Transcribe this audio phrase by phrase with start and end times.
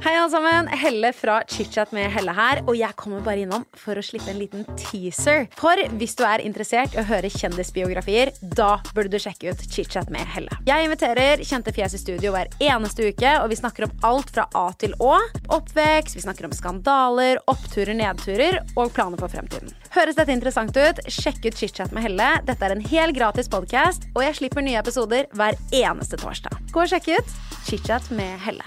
[0.00, 3.94] Hei alle sammen, Helle fra ChitChat med Helle her, og jeg kommer bare innom for
[3.94, 5.44] å slippe en liten teaser.
[5.54, 10.08] For hvis du er interessert i å høre kjendisbiografier, da burde du sjekke ut ChitChat
[10.10, 10.56] med Helle.
[10.66, 14.48] Jeg inviterer kjente fjes i studio hver eneste uke, og vi snakker om alt fra
[14.58, 15.12] A til Å.
[15.54, 19.70] Oppvekst, vi snakker om skandaler, oppturer, nedturer og planer for fremtiden.
[19.94, 20.98] Høres dette interessant ut?
[21.06, 22.32] Sjekk ut ChitChat med Helle.
[22.48, 26.58] Dette er en helt gratis podkast, og jeg slipper nye episoder hver eneste torsdag.
[26.74, 27.38] Gå og sjekk ut
[27.68, 28.66] ChitChat med Helle.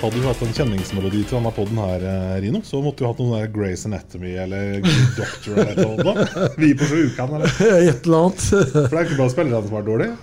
[0.00, 3.18] Hadde du hatt en kjenningsmelodi til denne podden her, eh, Rino, så måtte du hatt
[3.20, 6.24] noen der Grace Anatomy eller Good Doctor eller noe.
[6.56, 7.52] Vi på sjukan, eller?
[7.90, 8.46] Et eller annet.
[8.48, 10.16] For det er ikke bare spillerne som er dårlige.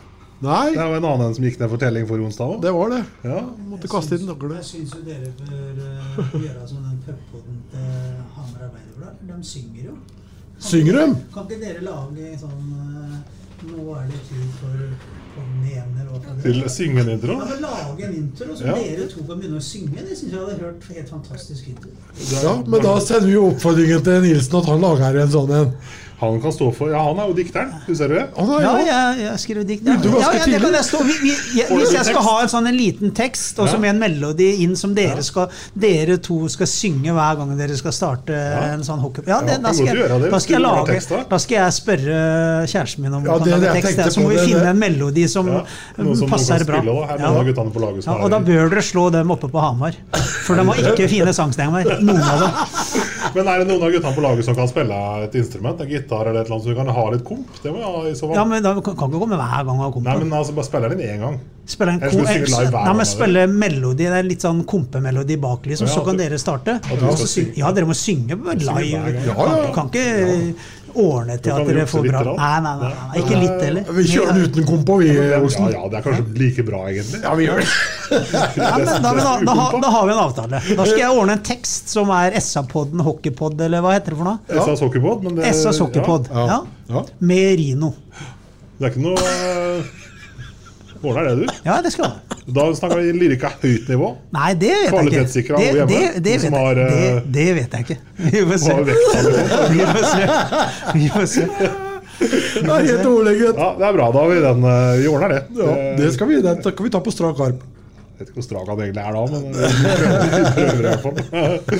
[0.48, 2.58] Nei, Det var en annen en som gikk ned for telling for onsdag òg.
[2.66, 3.00] det var det.
[3.26, 3.40] Ja.
[3.70, 4.58] Måtte kaste inn nøkler.
[4.60, 7.88] Jeg syns jo dere bør eh, gjøre sånn den pubpoden til
[8.36, 9.24] Hamar Arbeiderblad.
[9.30, 9.96] De synger jo.
[10.58, 11.08] Kan Synger de?
[11.34, 13.18] Kan ikke dere lage sånn eh,
[13.66, 14.82] Nå er det tid for
[15.34, 17.38] faen det Til å synge en intro.
[17.40, 18.76] Ja, men Lage en intro som Ja.
[18.76, 19.96] dere to kan begynne å synge.
[19.98, 21.88] Det syns jeg hadde hørt helt fantastisk ut.
[22.44, 25.74] Ja, men da sender vi oppfordringen til Nilsen at han lager en sånn en.
[26.20, 27.74] Han kan stå for Ja, han er jo dikteren.
[27.86, 28.24] Du ser det?
[28.34, 29.86] Han er Ja, jeg, jeg skriver dikt.
[29.86, 29.98] Ja.
[30.02, 31.02] Ja, ja, det kan jeg stå.
[31.06, 33.92] Vi, vi, jeg, hvis jeg skal ha en sånn en liten tekst, og så med
[33.94, 38.34] en melodi inn som dere skal Dere to skal synge hver gang dere skal starte
[38.34, 39.28] en sånn hockey...
[39.30, 40.08] Ja, det, da, skal det.
[40.08, 40.98] jeg, da, skal jeg lage,
[41.30, 41.40] da?
[41.44, 42.18] skal jeg spørre
[42.74, 44.02] kjæresten min om Ja, det er det tekst.
[44.18, 45.62] Så må vi finne en melodi som Ja,
[45.98, 46.82] som passer bra.
[46.82, 49.98] spille, er og da bør dere slå dem oppe på Hamar.
[50.48, 53.06] For de har ikke fine sangstenger, Noen av dem.
[53.36, 55.82] Men er det noen av guttene på laget som kan spille et instrument?
[55.84, 57.62] En gitar eller et eller annet, så du kan ha litt komp?
[57.62, 58.36] Det må jeg ha i så fall.
[58.40, 60.04] Ja, men da kan ikke komme hver gang og ha komp.
[60.08, 61.40] Nei, men altså, bare spiller den én gang.
[61.68, 64.06] Spille en Jeg ko- synge live hver Nei, men spille melodi.
[64.08, 65.86] Det er litt sånn kompemelodi bak, liksom.
[65.88, 66.80] Ja, Så kan dere starte.
[67.58, 68.64] Ja, dere må synge live.
[68.64, 69.34] Ja, ja, ja.
[69.36, 70.56] Kan, kan ikke
[71.04, 72.22] ordne til at dere får bra.
[72.38, 73.92] Nei, nei, nei, nei, ikke litt heller.
[73.98, 75.68] Vi kjører den uten kompo, vi, Olsen.
[75.74, 77.22] ja, det er kanskje like bra, egentlig.
[77.24, 77.68] Ja, vi gjør det.
[78.58, 80.62] Ja, men da, da, da, har- da har vi en avtale.
[80.78, 84.30] Da skal jeg ordne en tekst som er SA-podden, hockeypod, eller hva heter det for
[84.32, 84.64] noe?
[84.68, 86.30] SAS hockeypod, men det SAS hockeypod.
[86.34, 86.46] Ja.
[86.54, 86.60] Ja.
[86.98, 87.04] Ja.
[87.20, 87.94] Med Rino.
[88.78, 89.96] Det er ikke noe eh,
[91.04, 91.60] Ordner det, du.
[91.68, 92.38] Ja, det skal jeg.
[92.58, 94.10] Da snakker vi lyrika høyt nivå.
[94.34, 94.96] Nei, det vet jeg ikke.
[94.98, 96.88] Kvalitetssikra Det, og hjemme, det, det, som vet har, jeg.
[96.88, 97.98] eh, det, det vet jeg ikke.
[98.34, 98.78] Vi får se.
[99.76, 100.24] Vi får se.
[100.98, 101.48] Vi får se.
[102.18, 103.58] Det er helt overlegent.
[103.62, 104.06] Ja, det er bra.
[104.16, 104.64] Da har vi den.
[104.74, 105.42] eh, Vi ordner det.
[105.60, 107.60] Ja, det skal vi, den kan vi ta på strak arm.
[108.18, 111.04] Jeg vet ikke hvor strak han egentlig er da, men eh, vi prøver, i hvert
[111.04, 111.18] fall.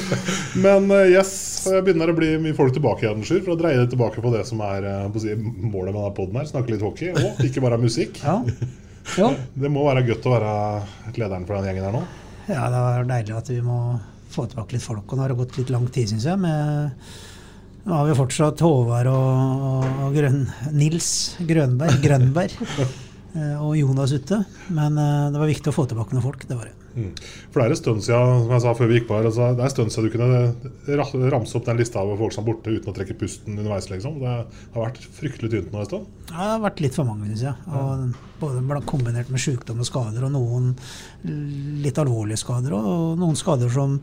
[0.68, 1.32] Men eh, yes,
[1.66, 4.30] jeg begynner å bli mye folk tilbake igjen, Sjur, for å dreie det tilbake på
[4.36, 6.46] det som er eh, på å si, målet med denne podden her.
[6.52, 8.22] Snakke litt hockey, og ikke bare musikk.
[8.22, 8.38] Ja.
[9.18, 9.32] Jo.
[9.62, 10.54] Det må være godt å være
[11.16, 12.04] lederen for den gjengen her nå.
[12.50, 13.80] ja, det var deilig at vi må
[14.34, 15.08] få tilbake litt folk.
[15.08, 16.40] Og nå har det gått litt lang tid, syns jeg.
[16.44, 17.10] Med,
[17.88, 20.44] nå har vi fortsatt Håvard og, og Grøn,
[20.76, 21.12] Nils
[21.48, 22.58] Grønberg, Grønberg
[23.62, 24.42] og Jonas ute.
[24.74, 26.46] Men eh, det var viktig å få tilbake noen folk.
[26.48, 26.76] Det var det.
[26.98, 27.12] Mm.
[27.54, 29.52] For det er en stund siden, som jeg sa før vi gikk på her, altså,
[29.54, 32.48] det er en stund siden du kunne ramse opp den lista over folk som er
[32.48, 33.90] borte uten å trekke pusten underveis.
[33.92, 34.18] liksom.
[34.24, 36.08] Det har vært fryktelig tynt nå en stund.
[36.32, 37.76] Ja, det har vært litt for mange, syns jeg.
[37.78, 40.72] Og både kombinert med sykdom og skader, og noen
[41.84, 42.74] litt alvorlige skader.
[42.78, 44.00] Og noen skader som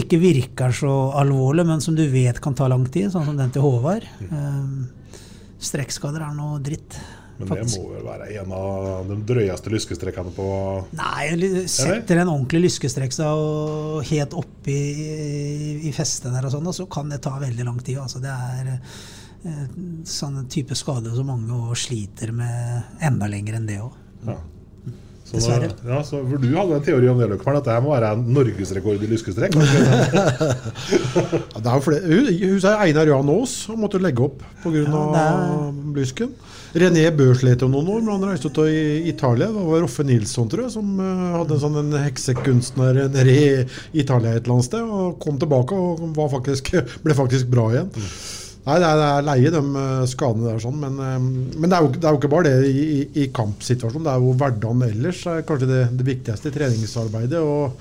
[0.00, 3.52] ikke virker så alvorlige, men som du vet kan ta lang tid, sånn som den
[3.52, 4.08] til Håvard.
[4.24, 4.88] Mm.
[5.64, 6.96] Strekkskader er noe dritt.
[7.38, 7.76] Men faktisk.
[7.76, 10.46] det må vel være en av de drøyeste lyskestrekkene på
[10.94, 15.10] Nei, setter en ordentlig lyskestrekk seg og helt oppi i,
[15.90, 17.98] i festen der og sånn, så kan det ta veldig lang tid.
[18.04, 18.74] Altså, det er
[19.44, 24.02] en sånne type skade som mange sliter med enda lenger enn det òg.
[24.30, 24.40] ja.
[25.24, 25.70] Så Dessverre.
[25.88, 28.26] Ja, så, for du hadde en teori om det, Løkman, at det må være en
[28.36, 29.56] norgesrekord i lyskestrekk.
[31.54, 32.02] Ja, det er flere.
[32.04, 34.82] Hun, hun sier Einar Johan Aas og måtte legge opp pga.
[34.84, 35.24] Ja,
[35.96, 36.34] lysken.
[36.74, 39.46] René Bø slet jo noen år, men han reiste til Italia.
[39.54, 43.44] Det var Roffe Nilsson, tror jeg, som uh, hadde en sånn en heksekunstner nede i
[44.02, 44.82] Italia et eller annet sted.
[44.82, 46.72] Og kom tilbake og faktisk,
[47.04, 47.92] ble faktisk bra igjen.
[47.94, 48.08] Mm.
[48.64, 51.76] Nei, det er, det er, leie de uh, skadene der, sånn, men, uh, men det,
[51.76, 54.08] er jo, det, er jo, ikke bare det i, i, i kampsituasjonen.
[54.08, 57.44] Det er jo hverdagen ellers er kanskje det, det viktigste i treningsarbeidet.
[57.44, 57.78] og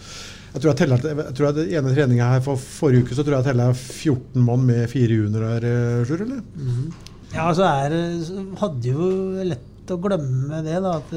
[0.54, 3.40] jeg tror jeg, teller, jeg tror jeg ene treninga her for forrige uke så tror
[3.40, 5.66] jeg jeg teller 14 mann med fire juniorer,
[6.06, 6.44] Sjur, eller?
[6.54, 7.12] Mm.
[7.33, 7.95] Ja, så er,
[8.62, 9.07] hadde jo
[9.41, 10.97] lett å glemme det, da.
[11.00, 11.13] At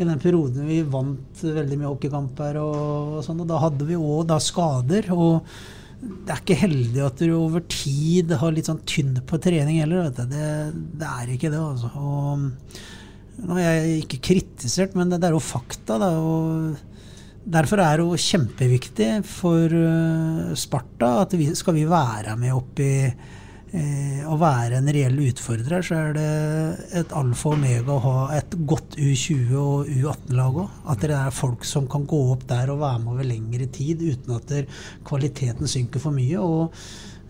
[0.00, 3.98] i den perioden vi vant veldig mye hockeykamper, og, og sånn, og da hadde vi
[3.98, 5.12] òg skader.
[5.14, 5.44] og
[6.00, 10.08] det er ikke heldig at du over tid har litt sånn tynn på trening heller.
[10.16, 11.90] Det, det, er ikke det, altså.
[12.00, 15.98] Og nå er jeg ikke kritisert, men det, det er jo fakta.
[16.00, 22.36] Da, og derfor er det jo kjempeviktig for uh, Sparta at vi, skal vi være
[22.40, 22.94] med opp i
[23.76, 26.26] eh, å være en reell utfordrer, så er det
[27.00, 30.76] et alfa og omega å ha et godt U20- og U18-lag òg.
[30.92, 34.04] At det er folk som kan gå opp der og være med over lengre tid
[34.04, 34.54] uten at
[35.06, 36.38] kvaliteten synker for mye.
[36.40, 36.82] Og,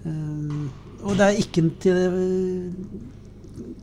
[0.04, 0.60] eh,
[1.00, 2.04] og det er ikke til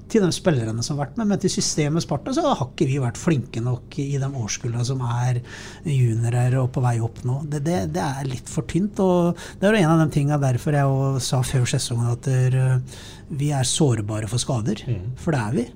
[0.08, 3.00] til de spillerne som har vært med, men til systemet Sparta så har ikke vi
[3.04, 5.42] vært flinke nok i de årskulla som er
[5.84, 7.42] juniorer og på vei opp nå.
[7.52, 9.02] Det, det, det, er litt for tynt.
[9.04, 13.52] og Det er en av de tingene derfor jeg sa før sesongen at eh, vi
[13.56, 14.86] er sårbare for skader.
[14.88, 15.12] Mm.
[15.20, 15.68] For det er vi.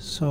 [0.00, 0.30] Så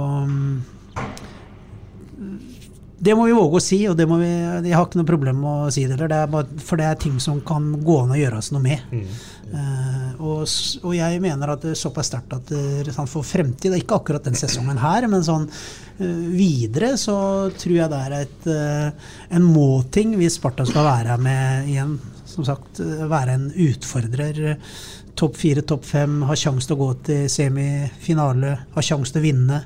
[2.99, 5.37] det må vi våge å si, og det må vi, jeg har ikke noe problem
[5.39, 5.95] med å si det.
[6.01, 8.83] det bare, for det er ting som kan gå an å gjøres noe med.
[8.91, 9.13] Mm.
[9.49, 10.43] Uh, og,
[10.83, 14.27] og, jeg mener at det er såpass sterkt at det, sånn for fremtid, ikke akkurat
[14.27, 17.17] den sesongen her, men sånn uh, videre, så
[17.57, 18.47] tror jeg det er et,
[19.33, 21.97] en må-ting hvis Sparta skal være med igjen.
[22.29, 24.37] Som sagt, være en utfordrer.
[25.17, 29.25] Topp fire, topp fem, ha sjanse til å gå til semifinale, ha sjanse til å
[29.25, 29.57] vinne.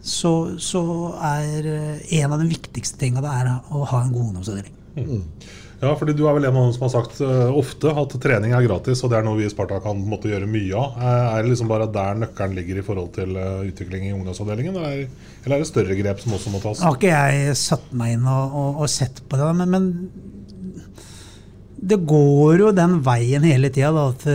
[0.00, 0.32] Så,
[0.62, 0.82] så,
[1.18, 1.66] er
[2.22, 4.78] en av de viktigste tingene å ha en god ungdomsavdeling.
[4.96, 5.26] Mm.
[5.80, 8.52] Ja, fordi Du er vel en av dem som har sagt uh, ofte at trening
[8.52, 10.98] er gratis, og det er noe vi i Sparta kan måtte gjøre mye av.
[11.00, 15.06] Er det liksom bare der nøkkelen ligger i forhold til uh, utvikling i ungdomsavdelingen, eller,
[15.40, 16.82] eller, er det større grep som også må tas?
[16.84, 19.88] Har ikke jeg satt meg inn og, og, og sett på det, men, men,
[21.80, 24.26] det går jo den veien hele tida at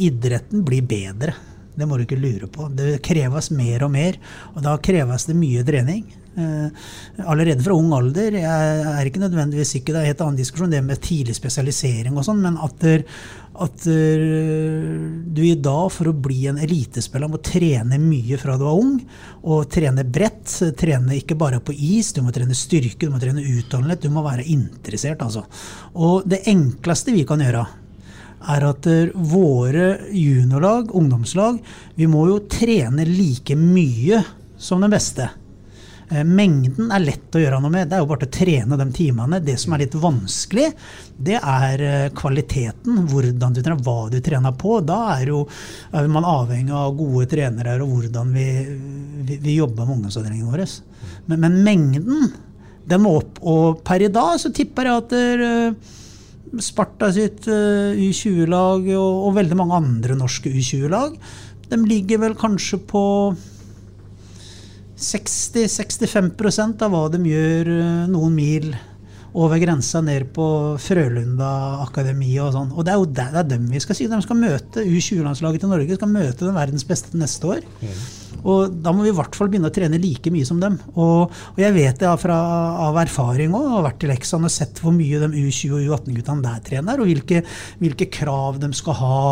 [0.00, 1.34] idretten blir bedre.
[1.76, 2.70] Det må du ikke lure på.
[2.72, 4.16] Det kreves mer og mer,
[4.54, 6.06] og da kreves det mye trening.
[6.38, 6.70] Eh,
[7.26, 8.36] allerede fra ung alder.
[8.38, 12.14] Jeg er ikke nødvendigvis sikker, det er en helt annen diskusjon, det med tidlig spesialisering
[12.14, 13.02] og sånn, men at, der,
[13.58, 14.22] at der,
[15.34, 19.00] du i dag for å bli en elitespiller må trene mye fra du er ung,
[19.42, 20.54] og trene bredt.
[20.78, 24.22] Trene ikke bare på is, du må trene styrke, du må trene utholdenhet, du må
[24.26, 25.42] være interessert, altså.
[25.98, 27.66] Og det enkleste vi kan gjøre,
[28.38, 28.86] er at
[29.18, 31.58] våre juniorlag, ungdomslag,
[31.98, 34.22] vi må jo trene like mye
[34.54, 35.26] som den beste.
[36.08, 37.90] Eh, mengden er lett å gjøre noe med.
[37.90, 39.40] Det er jo bare å trene de timene.
[39.44, 40.70] Det som er litt vanskelig,
[41.28, 43.02] det er eh, kvaliteten.
[43.10, 44.78] Hvordan du trener, hva du trener på.
[44.88, 45.42] Da er, jo,
[45.92, 48.48] er man avhengig av gode trenere og hvordan vi,
[49.28, 50.64] vi, vi jobber med ungdomsavdelingen vår.
[51.28, 52.32] Men, men, mengden,
[52.88, 53.42] den må opp.
[53.44, 55.94] Og per i dag så tipper jeg at der, eh,
[56.64, 61.18] Sparta sitt U20-lag og, og veldig mange andre norske U20-lag,
[61.68, 63.02] de ligger vel kanskje på
[64.98, 68.72] 60-65% av hva de gjør eh, noen mil
[69.38, 70.44] over grensa ned på
[70.82, 71.50] Frølunda
[71.84, 72.70] akademi og sånn.
[72.74, 74.08] Og det er jo det, det er dem vi skal si.
[74.10, 77.60] De skal møte U20-landslaget til Norge, skal møte den verdens beste neste år.
[77.82, 78.00] Mm.
[78.48, 80.78] Og da må vi i hvert fall begynne å trene like mye som dem.
[80.94, 82.38] Og, og jeg vet det fra,
[82.88, 86.44] av erfaring òg, har vært i Leksand og sett hvor mye de U20- og U18-guttene
[86.46, 87.42] der trener, og hvilke,
[87.82, 89.22] hvilke, krav de skal ha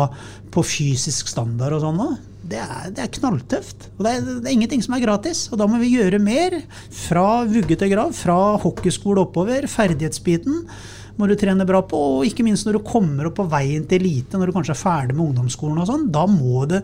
[0.53, 2.17] på fysisk standard og sånn òg.
[2.47, 2.61] Det,
[2.95, 3.89] det, er knalltøft.
[3.97, 5.47] Og det er, det er, ingenting som er gratis.
[5.51, 6.55] Og da må vi gjøre mer.
[6.95, 8.13] Fra vugge til grav.
[8.15, 9.67] Fra hockeyskole oppover.
[9.71, 10.61] Ferdighetsbiten
[11.17, 11.99] må du trene bra på.
[12.19, 14.81] Og ikke minst når du kommer opp på veien til elite, når du kanskje er
[14.83, 16.07] ferdig med ungdomsskolen og sånn.
[16.13, 16.83] Da må det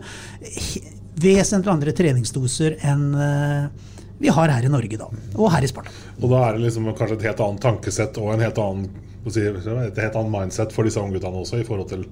[1.24, 5.90] vesentlig andre treningsdoser enn eh, vi har her i Norge da, og her i Sparta.
[6.20, 8.86] Og da er det liksom kanskje et helt annet tankesett og en helt annen,
[9.26, 12.06] et helt annet mindset for disse ungguttene også, i forhold til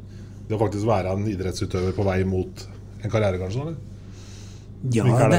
[0.49, 2.65] det å faktisk være en idrettsutøver på vei mot
[3.03, 3.67] en karriere, kanskje?
[3.67, 3.81] Eller?
[4.91, 5.39] Ja, det,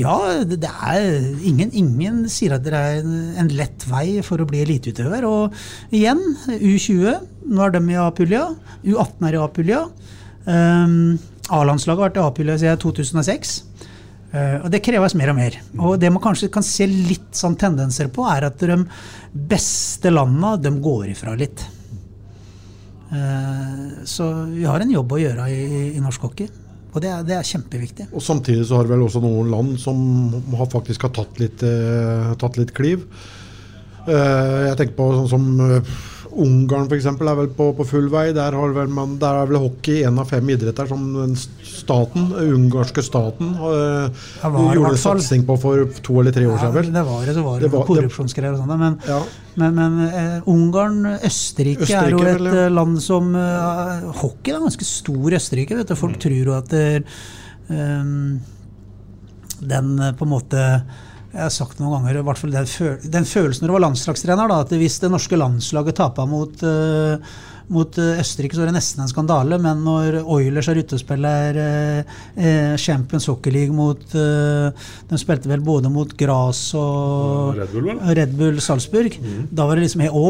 [0.00, 0.14] ja,
[0.48, 1.02] det er
[1.44, 5.26] ingen, ingen sier at det er en lett vei for å bli eliteutøver.
[5.28, 7.18] Og igjen, U20,
[7.52, 8.46] nå er de i A-pulja.
[8.86, 9.82] U18 er i A-pulja.
[10.46, 10.94] Um,
[11.52, 13.52] A-landslaget har vært i A-pulja siden 2006.
[14.32, 15.60] Uh, eh, og det kreves mer og mer.
[15.76, 18.80] Og det man kanskje kan se litt sånn tendenser på, er at de
[19.52, 21.68] beste landene de går ifra litt.
[23.12, 26.61] Uh, så vi har en jobb å gjøre i, i norsk hockey.
[26.92, 28.08] Og det er, det er kjempeviktig.
[28.12, 29.96] Og samtidig så har vel også noen land som
[30.58, 33.06] har faktisk har tatt litt, eh, tatt litt kliv.
[34.02, 35.94] Eh, jeg tenker på sånn som eh,
[36.32, 37.06] Ungarn f.eks.
[37.06, 38.24] er vel på, på, full vei.
[38.36, 43.04] Der, vel man, der, er vel hockey en av fem idretter som den staten, ungarske
[43.04, 44.24] staten eh,
[44.72, 46.96] gjorde satsing på for to eller tre år ja, siden.
[46.96, 48.80] Det var det, så var det, det korrupsjonsgreier og sånt.
[48.80, 49.20] Men, ja.
[49.60, 52.66] men, men uh, Ungarn, Østerrike, Østerrike, er jo et vel, ja.
[52.72, 55.78] land som uh, Hockey er ganske stor Østerrike.
[55.82, 55.96] Vet du.
[56.00, 56.24] Folk mm.
[56.26, 56.76] tror jo at
[57.68, 58.12] um,
[59.62, 60.68] den på en måte
[61.32, 63.86] jeg har sagt noen ganger, i hvert fall den, føl den følelsen når du var
[63.86, 67.38] landslagstrener, da, at hvis det norske landslaget tapa mot, uh,
[67.72, 69.56] mot uh, Østerrike, så er det nesten en skandale.
[69.62, 75.64] Men når Oilers er ute og spiller uh, Champions Hockey League mot De spilte vel
[75.64, 77.88] både mot Gras og Red Bull,
[78.20, 79.16] Red Bull Salzburg.
[79.16, 79.48] Mm.
[79.48, 80.28] Da var det liksom Å!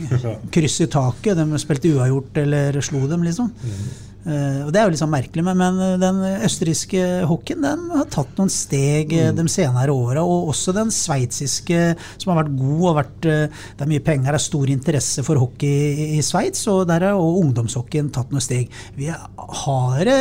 [0.56, 1.36] Kryss i taket.
[1.36, 3.52] De spilte uavgjort eller slo dem, liksom.
[3.60, 3.86] Mm.
[4.24, 8.06] Uh, og Det er jo litt sånn merkelig, men, men den østerrikske hockeyen den har
[8.12, 9.34] tatt noen steg mm.
[9.36, 10.22] de senere åra.
[10.24, 11.80] Og også den sveitsiske,
[12.16, 12.84] som har vært god.
[12.90, 16.64] og vært, Det er mye penger, det er stor interesse for hockey i, Sveits.
[16.72, 18.72] Og der har også ungdomshockeyen tatt noen steg.
[18.96, 20.14] Vi har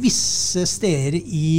[0.00, 1.50] visse steder i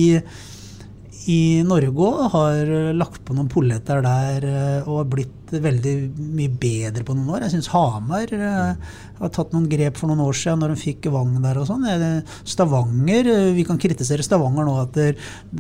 [1.30, 4.48] i Norge har lagt på noen polletter der
[4.88, 7.46] og har blitt veldig mye bedre på noen år.
[7.46, 8.32] Jeg syns Hamar
[9.22, 11.86] har tatt noen grep for noen år siden når de fikk Vang der og sånn.
[12.48, 15.08] Stavanger, Vi kan kritisere Stavanger nå at det,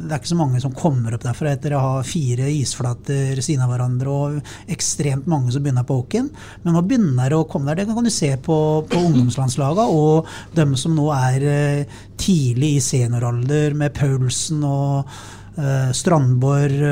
[0.07, 3.73] er ikke så mange som kommer opp derfra etter å ha fire isflater siden av
[3.73, 6.31] hverandre og ekstremt mange som begynner på hockeyen.
[6.63, 7.83] Men nå begynner det å komme der.
[7.83, 8.57] Det kan du se på,
[8.89, 15.09] på ungdomslandslagene og dem som nå er eh, tidlig i senioralder med Paulsen og
[15.57, 16.83] uh, Strandborg.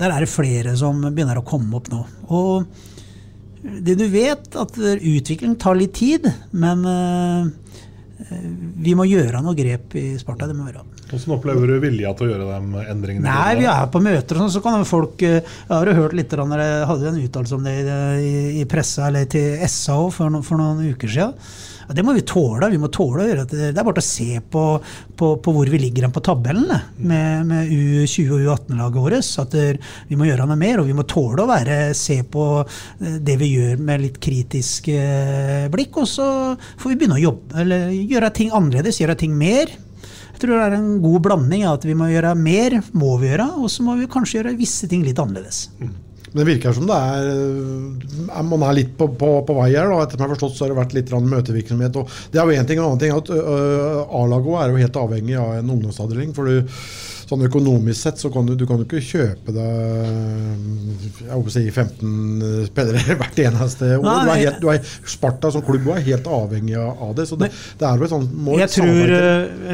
[0.00, 2.04] Der er det flere som begynner å komme opp nå.
[2.32, 2.64] Og
[3.60, 6.24] det du vet, at utvikling tar litt tid,
[6.56, 7.50] men uh,
[8.80, 10.48] vi må gjøre noe grep i Sparta.
[10.48, 10.86] det må vi gjøre.
[11.10, 13.26] Hvordan opplever du vilja til å gjøre de endringene?
[13.26, 16.32] Nei, Vi er på møter, og sånn, så kan folk Jeg har jo hørt litt,
[16.32, 17.74] jeg hadde en uttalelse om det
[18.22, 21.34] i, i pressa eller til SAO for, no, for noen uker siden.
[21.90, 22.68] Ja, det må vi tåle.
[22.70, 23.70] Vi må tåle å gjøre det.
[23.74, 24.60] Det er bare å se på,
[25.18, 26.68] på, på hvor vi ligger på tabellen
[27.02, 29.30] med, med U20- og U18-laget vårt.
[29.42, 29.56] At
[30.06, 33.34] vi må gjøre noe mer, og vi må tåle å være, se på eh, det
[33.40, 35.98] vi gjør med litt kritisk eh, blikk.
[35.98, 36.28] Og så
[36.78, 39.74] får vi begynne å jobbe, eller gjøre ting annerledes, gjøre ting mer.
[40.30, 43.50] Jeg tror det er en god blanding at vi må gjøre mer, må vi gjøre,
[43.58, 45.66] og så må vi kanskje gjøre visse ting litt annerledes.
[46.30, 47.28] Men det virker som det er,
[48.30, 49.90] er man er litt på, på, på vei her.
[49.90, 50.00] Da.
[50.04, 52.00] Etter jeg har forstått, så har det vært litt møtevirksomhet.
[52.00, 52.78] Og det er jo én ting.
[52.78, 56.34] En annen ting at uh, A-laget er jo helt avhengig av en ungdomsavdeling.
[56.36, 56.76] for du
[57.30, 61.54] sånn Økonomisk sett så kan du, du kan jo ikke kjøpe deg jeg håper å
[61.54, 64.02] si 15 spillere hvert eneste år.
[64.02, 64.80] Du er, helt, du er
[65.14, 67.28] Sparta som klubb er helt avhengig av det.
[67.30, 68.62] så det, det er jo et sånt mål.
[68.64, 69.14] Jeg tror,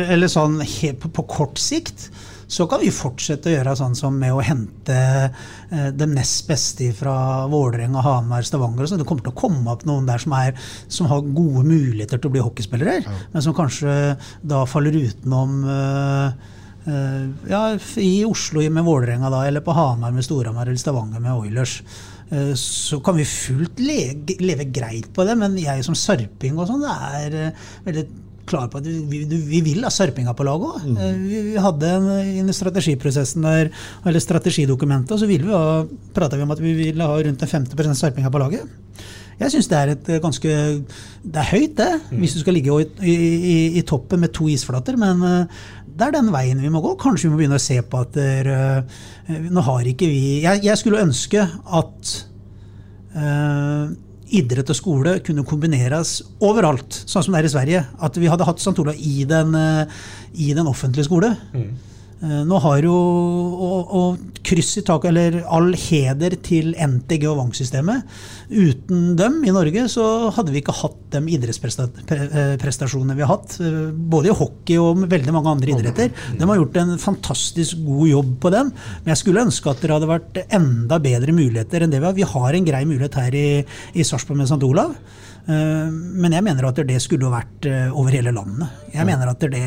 [0.06, 0.60] eller sånn
[1.00, 2.10] på, på kort sikt
[2.46, 6.92] så kan vi fortsette å gjøre sånn som med å hente eh, det nest beste
[6.94, 8.86] fra Vålerenga, Hamar, Stavanger.
[8.86, 10.54] Så det kommer til å komme opp noen der som, er,
[10.86, 13.16] som har gode muligheter til å bli hockeyspillere, ja.
[13.32, 14.14] men som kanskje
[14.46, 16.52] da faller utenom eh,
[16.86, 17.62] eh, ja,
[18.02, 21.80] i Oslo med Vålerenga, da, eller på Hamar med Storhamar eller Stavanger med Oilers
[22.30, 26.86] eh, så kan vi fullt leve, greit på det, men jeg som sarping og sånn,
[26.86, 28.06] det er eh, veldig
[28.48, 30.86] klar på at vi, vi vil ha sørpinga på laget òg.
[30.86, 30.96] Mm.
[30.96, 33.70] Eh, vi, vi, hadde en, i strategiprosessen der,
[34.06, 35.82] eller strategidokumentet, så ville vi ha,
[36.16, 38.76] prata vi om at vi ville ha rundt 50% Sarpinga på laget.
[39.36, 42.20] Jeg syns det er et ganske Det er høyt, det, mm.
[42.22, 44.96] hvis du skal ligge i, i, i, i, toppen med to isflater.
[45.00, 46.94] Men eh, det er den veien vi må gå.
[47.00, 48.48] Kanskje vi må begynne å se på at der,
[49.26, 52.10] Nå har ikke vi Jeg, jeg skulle ønske at
[53.16, 53.88] uh,
[54.34, 57.82] idrett og skole kunne kombineres overalt, sånn som det er i Sverige.
[58.02, 58.74] At vi hadde hatt St.
[58.82, 60.00] Olav i den, eh,
[60.34, 61.36] i den offentlige skole.
[61.54, 61.70] Mm.
[62.24, 68.06] Eh, nå har jo og, og kryss i eller all heder til NTG og Vang-systemet.
[68.48, 73.58] Uten dem i Norge så hadde vi ikke hatt de idrettsprestasjonene eh, vi har hatt.
[73.92, 76.14] Både i hockey og veldig mange andre idretter.
[76.38, 78.72] De har gjort en fantastisk god jobb på den.
[79.02, 82.16] Men jeg skulle ønske at det hadde vært enda bedre muligheter enn det vi har.
[82.16, 83.48] Vi har en grei mulighet her i,
[83.92, 84.62] i Sarpsborg med St.
[84.64, 84.96] Olav.
[85.46, 88.86] Eh, men jeg mener at det skulle vært eh, over hele landet.
[88.94, 89.62] Jeg mener at, det,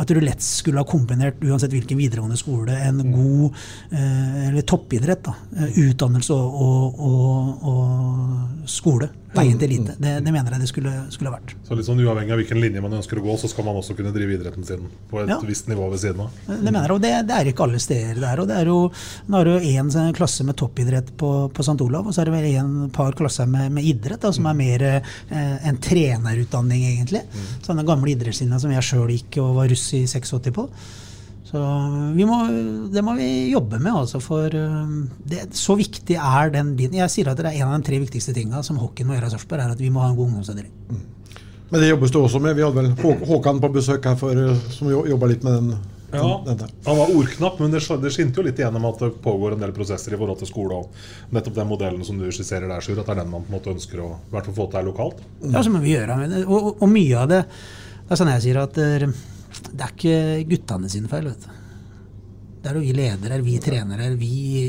[0.00, 3.58] at du lett skulle ha kombinert uansett hvilken videregående skole, en god
[3.92, 5.28] eh, eller toppidrett.
[5.28, 9.10] da, Utdannelse og, og, og skole.
[9.32, 9.94] Veien til elite.
[9.96, 11.54] Det, det mener jeg det skulle, skulle vært.
[11.64, 13.96] Så litt sånn Uavhengig av hvilken linje man ønsker å gå, så skal man også
[13.96, 15.38] kunne drive idretten sin på et Ja.
[15.48, 16.30] visst nivå ved siden av.
[16.48, 18.42] Det mener jeg, og det, det er ikke alle steder der.
[18.42, 18.78] og det er jo,
[19.28, 21.78] Nå har du én klasse med toppidrett på, på St.
[21.80, 24.58] Olav, og så er det vel en par klasser med, med idrett, da, som er
[24.58, 27.22] mer eh, en trenerutdanning, egentlig.
[27.64, 30.68] Sånne gamle idrettslinjer som jeg sjøl gikk og var russ i 86 på.
[31.52, 31.60] Så
[32.16, 32.38] vi må,
[32.94, 34.20] det må vi jobbe med, altså.
[34.24, 34.92] For eh,
[35.28, 36.96] det, så viktig er den biten.
[36.96, 39.28] Jeg sier at det er en av de tre viktigste tinga som hockeyen må gjøre
[39.28, 40.72] i Sarpsborg, er at vi må ha en god ungdomsavdeling.
[41.72, 42.56] Men det jobbes det også med.
[42.56, 45.74] Vi hadde vel Hå- Håkan på besøk her for, eh, som jobba litt med den.
[46.12, 46.58] Ja, den.
[46.84, 49.72] Han var ordknapp, men det det skinte jo litt igjennom at det pågår en del
[49.72, 50.74] prosesser i forhold til skole.
[50.82, 53.48] Og nettopp den modellen som du skisserer der, Sjur, at det er den man på
[53.52, 55.22] en måte ønsker å i hvert fall få til her lokalt.
[55.52, 56.18] Ja, så må vi gjøre.
[56.28, 59.06] det- Og, og, og mye av det Det er sånn jeg sier at eh,
[59.72, 61.28] det er ikke guttene sine feil.
[61.32, 61.58] vet du.
[62.62, 64.26] Det er jo vi ledere, vi trenere, vi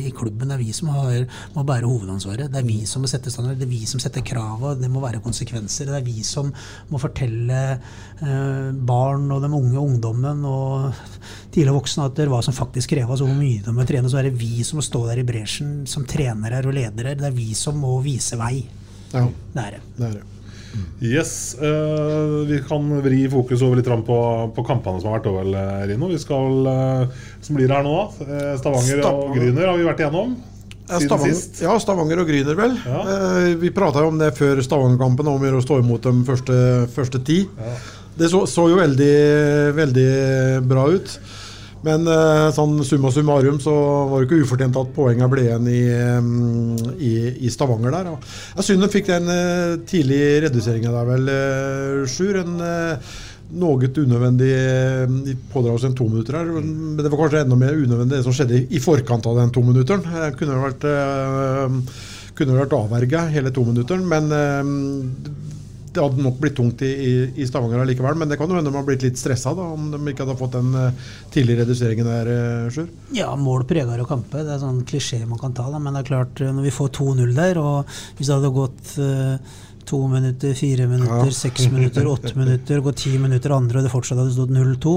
[0.08, 0.50] i klubben.
[0.50, 2.50] Det er vi som har, må bære hovedansvaret.
[2.50, 4.90] Det er vi som må sette standard, det er vi som setter krav, og det
[4.90, 5.92] må være konsekvenser.
[5.92, 6.50] Det er vi som
[6.90, 10.90] må fortelle eh, barn og den unge ungdommen og
[11.54, 14.10] tidligere voksne at det er hva som faktisk kreves, og hvor mye de må trene.
[14.10, 17.14] Så er det vi som må stå der i bresjen som trenere og ledere.
[17.22, 18.56] Det er vi som må vise vei.
[19.14, 19.84] Ja, Det er det.
[20.00, 20.30] det er det.
[21.04, 24.18] Yes, uh, Vi kan vri fokus over litt på,
[24.56, 26.10] på kampene som har vært over, eh, Rino.
[26.12, 27.98] Vi skal, uh, som blir her nå.
[28.24, 30.36] Eh, Stavanger og Gryner har vi vært igjennom
[30.88, 31.62] Ja, siden Stavanger, sist.
[31.64, 32.78] ja, Stavanger og Gryner, vel.
[32.88, 33.04] Ja.
[33.04, 36.58] Uh, vi prata jo om det før Stavanger-kampen, om å stå imot dem første,
[36.96, 37.44] første ti.
[38.18, 39.14] Det så, så jo veldig,
[39.78, 40.10] veldig
[40.70, 41.18] bra ut.
[41.84, 43.74] Men eh, sånn summa summarum så
[44.10, 46.32] var det ikke ufortjent at poengene ble igjen i, eh,
[47.04, 47.14] i,
[47.44, 48.14] i Stavanger der.
[48.56, 49.30] Jeg synd de fikk den
[49.84, 51.30] tidlige tidlig reduseringa der, vel,
[52.10, 52.40] Sjur.
[52.44, 53.14] En eh,
[53.54, 54.54] noe unødvendig
[55.54, 56.50] pådragelse en to minutter her.
[56.50, 59.64] Men det var kanskje enda mer unødvendig det som skjedde i, forkant av den to
[59.66, 60.06] minutteren.
[60.08, 61.80] Eh, kunne vært eh,
[62.34, 65.52] kunne vært avverga hele tominutteren, men eh,
[65.94, 68.18] det hadde nok blitt tungt i, i, i Stavanger likevel.
[68.18, 70.38] Men det kan jo hende de har blitt litt stressa da, om de ikke hadde
[70.40, 72.88] fått den eh, tidlige reduseringen der, uh, Sjur.
[73.16, 74.46] Ja, mål preger jo kamper.
[74.48, 75.68] Det er sånn klisjé man kan ta.
[75.70, 75.82] Da.
[75.84, 78.96] Men det er klart, eh, når vi får 2-0 der, og hvis det hadde gått
[79.04, 79.60] uh,
[79.90, 81.38] to minutter, fire minutter, Ja.
[81.38, 84.96] seks minutter, åtte minutter, gått ti minutter andre, og det fortsatt hadde stått 0-2,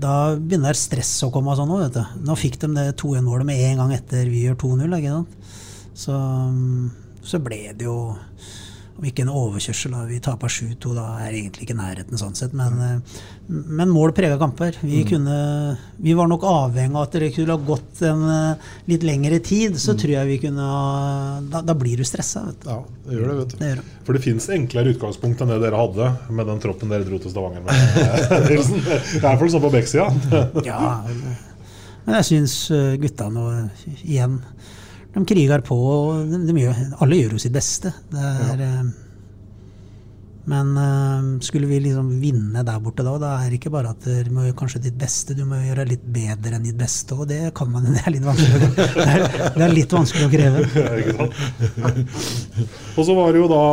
[0.00, 1.54] da begynner stresset å komme.
[1.54, 2.26] Sånn, også, vet du.
[2.26, 5.24] Nå fikk de det 2-1-målet med en gang etter vi gjør 2-0.
[5.94, 6.90] Så, mm,
[7.22, 7.98] så ble det jo
[9.08, 10.02] ikke en overkjørsel, da.
[10.08, 12.54] vi taper 7-2, da er egentlig ikke nærheten sånn sett.
[12.56, 14.78] Men, eh, men mål prega kamper.
[14.82, 15.36] Vi, kunne,
[16.02, 19.78] vi var nok avhengig av at det kunne ha gått en eh, litt lengre tid.
[19.80, 20.68] Så tror jeg vi kunne
[21.50, 22.46] Da, da blir du stressa.
[22.66, 23.58] Ja, det gjør det, vet du.
[23.60, 23.88] Det det.
[24.06, 27.32] For det fins enklere utgangspunkt enn det dere hadde med den troppen dere dro til
[27.32, 27.74] Stavanger med.
[28.44, 30.08] Det er i hvert fall sånn på Beksida.
[30.66, 30.80] Ja,
[32.04, 32.56] men jeg syns
[33.00, 33.44] gutta nå
[34.04, 34.42] igjen
[35.14, 35.78] De kriger på.
[35.78, 37.94] og De, de gjør, alle gjør jo sitt beste.
[38.12, 38.84] Det er, ja.
[40.44, 44.04] Men eh, skulle vi liksom vinne der borte da, da er det ikke bare at
[44.04, 47.16] du må gjøre kanskje ditt beste, du må gjøre litt bedre enn ditt beste.
[47.16, 49.24] Og det kan man Det er litt vanskelig, det er,
[49.56, 50.66] det er litt vanskelig å kreve.
[50.84, 52.14] Ja, ikke sant?
[52.98, 53.64] og så var det jo da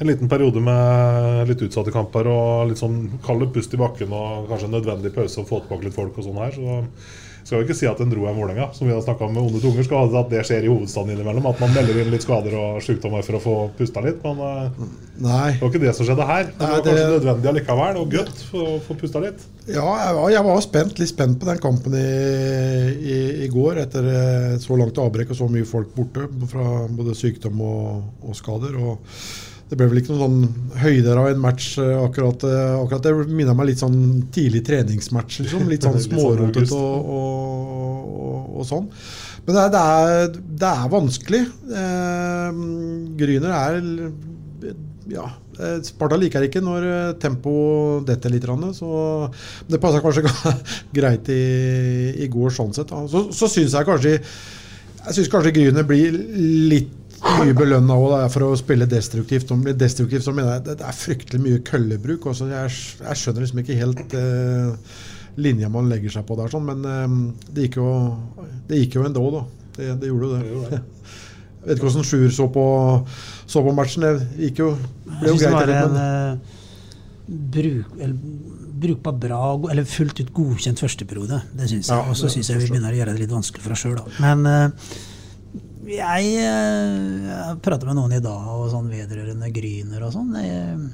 [0.00, 4.48] en liten periode med litt utsatte kamper og litt sånn kald pust i bakken og
[4.48, 6.56] kanskje en nødvendig pause å få tilbake litt folk og sånn her.
[6.56, 6.78] Så
[7.50, 9.42] skal vi ikke si at en dro er Vålerenga, som vi har snakka om med
[9.42, 9.82] onde tunger.
[9.82, 11.48] Skal at det skjer i hovedstaden innimellom.
[11.50, 14.20] At man melder inn litt skader og sykdommer for å få pusta litt.
[14.22, 14.84] Men eh,
[15.24, 15.48] Nei.
[15.56, 16.46] det var ikke det som skjedde her.
[16.52, 19.42] Det Nei, var det- kanskje nødvendig allikevel, og godt for å få pusta litt.
[19.66, 22.06] Ja, jeg var, jeg var spent, litt spent på den kampen i,
[23.02, 27.18] i, i går, etter eh, så langt avbrekk og så mye folk borte fra både
[27.18, 28.78] sykdom og, og skader.
[28.78, 29.02] og
[29.70, 32.42] det ble vel ikke noen sånn høyder av en match eh, akkurat.
[32.42, 34.00] eh, akkurat Det minner meg litt sånn
[34.34, 35.44] tidlig treningsmatch.
[35.44, 35.68] Liksom.
[35.70, 38.88] Litt sånn sånn smårotete og, og, og, og sånn.
[39.46, 41.42] Men det er, det er, det er vanskelig.
[41.84, 42.60] Eh,
[43.20, 43.80] Gryner er
[45.10, 46.90] ja, eh, Sparta liker ikke når
[47.22, 48.50] tempo tempoet detter litt.
[48.74, 48.90] Så
[49.70, 50.26] det passa kanskje
[50.98, 51.42] greit i,
[52.26, 52.90] i går sånn sett.
[52.90, 56.18] Så, så syns jeg kanskje Jeg syns kanskje Gryner blir
[56.74, 56.96] litt
[57.38, 57.96] mye belønna
[58.32, 59.50] for å spille destruktivt.
[59.54, 62.26] Om det blir destruktivt så mener jeg det, det er fryktelig mye køllebruk.
[62.32, 62.48] Også.
[62.50, 65.00] Jeg, jeg skjønner liksom ikke helt eh,
[65.40, 67.16] linja man legger seg på der, sånn, men eh,
[67.54, 67.88] det, gikk jo,
[68.68, 69.44] det gikk jo endå, da.
[69.76, 70.80] Det, det gjorde jo det.
[70.80, 72.64] Jeg vet ikke hvordan Sjur så på,
[73.50, 74.06] så på matchen.
[74.08, 74.70] Det gikk jo,
[75.20, 75.44] ble jo greit.
[75.46, 76.56] det var eller, en men- eh,
[77.30, 78.16] bruk, eller,
[78.80, 79.38] brukbar bra,
[79.70, 81.42] eller fullt ut godkjent førsteperiode.
[81.52, 81.94] Det syns jeg.
[81.94, 83.98] Ja, Og så syns jeg vi begynner å gjøre det litt vanskelig for oss sjøl,
[84.00, 84.06] da.
[84.24, 84.94] Men eh,
[85.96, 90.34] jeg, eh, jeg prater med noen i dag og sånn vedrørende Gryner og sånn.
[90.40, 90.90] Jeg,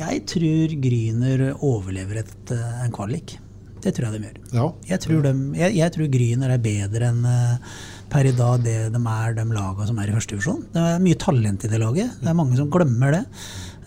[0.00, 3.38] jeg tror Gryner overlever et, eh, en kvalik.
[3.80, 4.38] Det tror jeg de gjør.
[4.52, 4.66] Ja.
[4.90, 7.74] Jeg tror, de, jeg, jeg tror Gryner er bedre enn eh,
[8.10, 10.64] per i dag det de er, de lagene som er i første divisjon.
[10.74, 12.18] Det er mye talent i det laget.
[12.20, 13.22] Det er mange som glemmer det.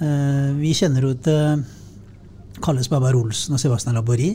[0.01, 1.65] Eh, vi kjenner jo til
[2.63, 4.31] Kalles Babar Olsen og Sebastian Labori.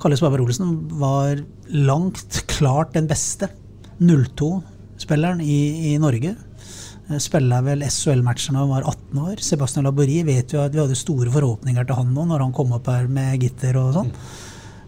[0.00, 1.42] Kalles Babar Olsen var
[1.74, 3.50] langt klart den beste
[4.98, 6.34] 02-spilleren i, i Norge.
[7.10, 9.36] Eh, Spilla vel SHL-matcher da han var 18 år.
[9.44, 12.74] Sebastian Labori vet jo at vi hadde store forhåpninger til han nå når han kom
[12.76, 14.12] opp her med gitter og sånn.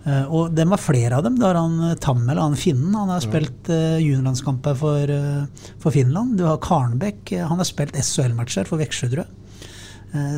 [0.07, 1.39] Eh, Og det var flere av dem.
[1.41, 2.95] Da har han eh, Tammel, han finnen.
[2.95, 6.39] Han har spilt uh, juniorlandskamper for, uh, for Finland.
[6.39, 7.35] Du har Karnbekk.
[7.43, 9.43] Han har spilt SHL-matcher for Veksjø, tror jeg.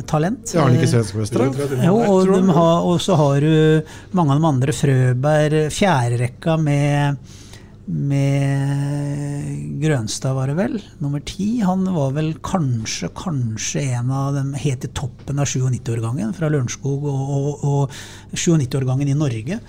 [0.09, 0.49] Talent.
[0.51, 1.43] Ja, har han ikke svenskmester?
[1.85, 3.85] jo, og, har, og så har du
[4.17, 4.73] mange av de andre.
[4.75, 7.29] Frøberg, fjerderekka med
[7.89, 10.75] med Grønstad, var det vel.
[11.01, 11.47] Nummer ti.
[11.65, 17.07] Han var vel kanskje, kanskje en av dem helt i toppen av 97-årgangen fra Lørenskog
[17.09, 19.59] og, og, og 97-årgangen i Norge.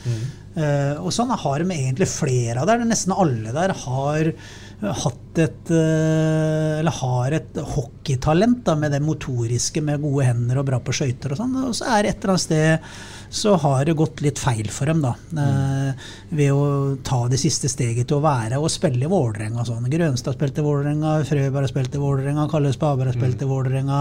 [0.58, 2.82] Eh, og sånn har de egentlig flere av der.
[2.88, 4.32] Nesten alle der har
[4.80, 10.68] hatt et eh, Eller har et hockeytalent da, med det motoriske, med gode hender og
[10.68, 11.56] bra på skøyter og sånn.
[11.70, 12.94] Og så er det et eller annet sted
[13.30, 15.14] så har det gått litt feil for dem, da.
[15.30, 15.98] Mm.
[16.34, 19.86] ved å ta det siste steget til å være og spille i Vålerenga sånn.
[19.90, 24.00] Grønstad spilte i Vålerenga, Frøberg har spilt i Vålerenga, Kalle Spaberg har spilt i Vålerenga.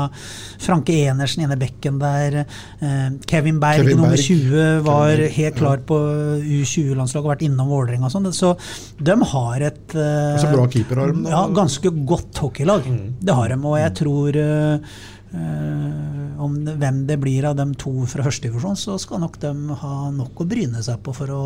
[0.62, 2.39] Franke Enersen inne i bekken der.
[2.42, 6.00] Eh, Kevin Berg, Kevin nummer 20, var Berg, helt klar på
[6.42, 8.32] U20-landslaget og vært innom Vålerenga og sånn.
[8.34, 8.56] Så
[8.98, 11.36] de har et uh, Altså bra keeperarm, da.
[11.36, 12.89] Ja, ganske godt hockeylag.
[13.22, 13.62] Det har de.
[13.62, 15.00] Og jeg tror eh,
[15.36, 19.96] eh, om hvem det blir av dem to fra førstedivisjon, så skal nok de ha
[20.15, 21.44] nok å bryne seg på for å,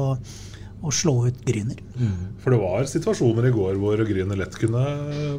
[0.84, 1.80] å slå ut Gryner.
[2.44, 4.84] For det var situasjoner i går hvor Gryner lett kunne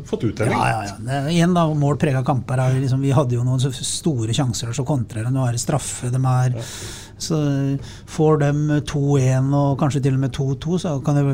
[0.08, 0.56] fått uttelling.
[0.56, 0.98] Ja, ja, ja.
[0.98, 2.64] Det, igjen da, mål prega kamper.
[2.66, 5.34] Er, liksom, vi hadde jo noen store sjanser, og så kontrer de.
[5.34, 6.10] Nå er det straffe.
[6.14, 6.58] De er,
[7.18, 7.38] så
[8.10, 11.24] får de 2-1 og kanskje til og med 2-2, så kan det,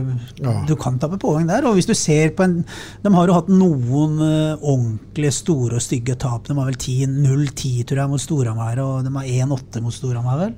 [0.42, 0.64] Ja.
[0.66, 1.64] du kan tappe poeng der.
[1.66, 2.64] Og hvis du ser på en
[3.02, 6.46] De har jo hatt noen eh, ordentlig store og stygge tap.
[6.46, 10.54] De har vel 0-10 tror jeg mot Storhamar, og de har 1-8 mot Storhamar, vel.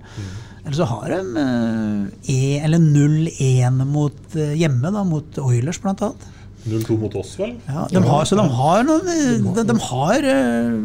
[0.65, 6.03] Eller så har de eh, e, eller 0-1 mot eh, hjemme, da, mot Oilers blant
[6.07, 6.29] annet.
[6.69, 7.57] 0-2 mot oss, vel?
[7.67, 9.09] Ja, de har, så de har noen
[9.57, 10.77] de, de har eh,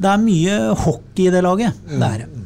[0.00, 1.76] Det er mye hockey i det laget.
[1.90, 2.44] Det er det.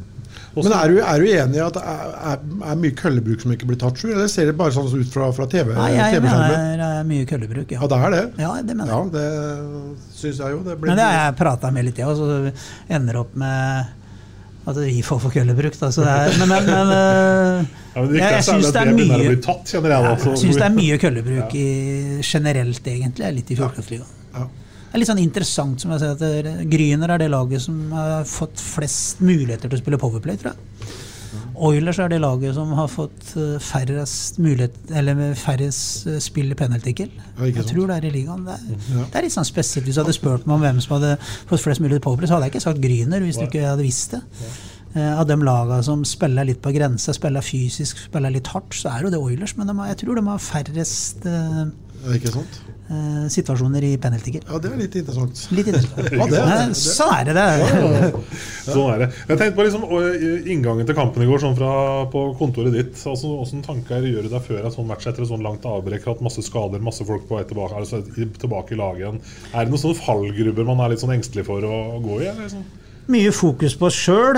[0.53, 3.55] Men er du, er du enig i at det er, er, er mye køllebruk som
[3.55, 4.11] ikke blir tatt, Sjur?
[4.13, 5.71] Eller ser det bare sånn ut fra, fra TV?
[5.73, 6.53] Nei, jeg TV-skjermen?
[6.53, 7.81] mener det er mye køllebruk, ja.
[7.81, 8.21] Ja, det er det?
[8.43, 8.93] Ja, det mener jeg.
[8.93, 10.61] Ja, det syns jeg jo.
[10.67, 13.99] Det blir Men det har jeg prata med litt, ja, og så ender opp med
[14.63, 15.75] at vi får for køllebruk.
[15.81, 18.69] Da, så det er, men, men, men eh, Ja, men det jeg, jeg er syns
[18.69, 18.93] det det jeg.
[18.93, 21.69] Jeg det er mye køllebruk i,
[22.21, 23.33] generelt, egentlig.
[23.41, 24.61] Litt i Fjordkraftligaen.
[24.93, 27.91] Det er litt sånn interessant som jeg sier, at det- Gryner er det laget som
[27.91, 30.59] har fått flest muligheter til å spille powerplay, tror jeg.
[31.55, 36.53] Oilers er det laget som har fått eh, færrest mulighet Eller færrest eh, spill i
[36.53, 37.09] penalty-kill.
[37.39, 37.67] Jeg sant.
[37.71, 38.45] tror det er i ligaen.
[38.45, 39.05] Det er, Ja.
[39.05, 39.85] det er litt sånn spesielt.
[39.87, 41.17] Hvis du hadde spurt meg om hvem som hadde
[41.49, 44.11] fått flest mulighet powerplay, så hadde jeg ikke sagt Gryner hvis du ikke hadde visst
[44.11, 44.21] det.
[44.95, 48.93] Eh, Av de lagene som spiller litt på grensa, spiller fysisk, spiller litt hardt, så
[48.93, 49.57] er jo det Oilers.
[49.57, 51.65] Men de har, jeg tror de har færrest eh,
[52.13, 52.61] Ikke sant?
[52.89, 54.43] Eh, situasjoner i penalty-kill.
[54.47, 55.43] Ja, det er litt interessant.
[55.55, 56.11] Litt interessant.
[56.19, 56.77] Ja, det er det.
[56.79, 57.33] Sånn er det.
[57.37, 57.45] det.
[57.53, 59.07] Ja, Sånn er det.
[59.29, 59.87] Jeg tenkte på liksom,
[60.55, 61.71] inngangen til kampen i går, sånn fra
[62.13, 62.93] på kontoret ditt.
[63.09, 66.07] Altså, Åssen tanker gjør du deg før en sånn match etter et sånn langt avbrekk?
[66.11, 68.03] Hatt masse skader, masse folk på vei tilbake, altså,
[68.43, 69.19] tilbake i laget igjen.
[69.51, 72.31] Er det noen sånne fallgrubber man er litt sånn engstelig for å gå i?
[72.31, 72.65] Eller, sånn?
[73.11, 74.37] Mye fokus på oss sjøl.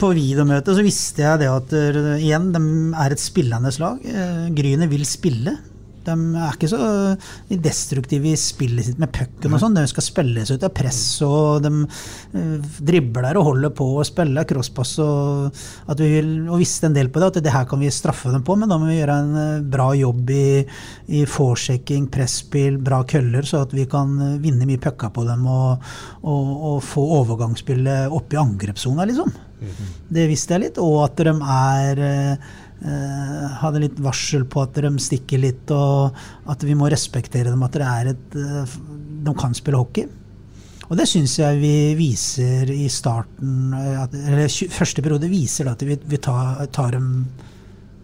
[0.00, 2.62] På videomøtet så visste jeg det at eh, igjen, de
[2.98, 4.00] er et spillende lag.
[4.02, 5.54] Eh, Gryner vil spille.
[6.06, 9.76] De er ikke så eh, destruktive i spillet sitt med pucken og sånn.
[9.76, 14.46] De skal spilles ut av press, og de eh, dribler og holder på å spille
[14.48, 14.94] crosspass.
[15.04, 15.60] Og,
[15.92, 18.32] at vi vil, og visste en del på det, at det her kan vi straffe
[18.32, 20.46] dem på, men da må vi gjøre en eh, bra jobb i,
[21.20, 25.92] i forsjekking, presspill, bra køller, så at vi kan vinne mye pucker på dem og,
[26.24, 29.36] og, og få overgangsspillet opp i angrepssona, liksom.
[30.08, 30.78] Det visste jeg litt.
[30.80, 31.98] Og at de er
[33.60, 36.16] hadde litt varsel på at de stikker litt, og
[36.48, 37.62] at vi må respektere dem.
[37.66, 38.78] At det er et, eh,
[39.26, 40.08] de kan spille hockey.
[40.90, 45.84] Og det syns jeg vi viser i starten eh, at, Eller første periode viser at
[45.86, 47.12] vi, vi tar, tar dem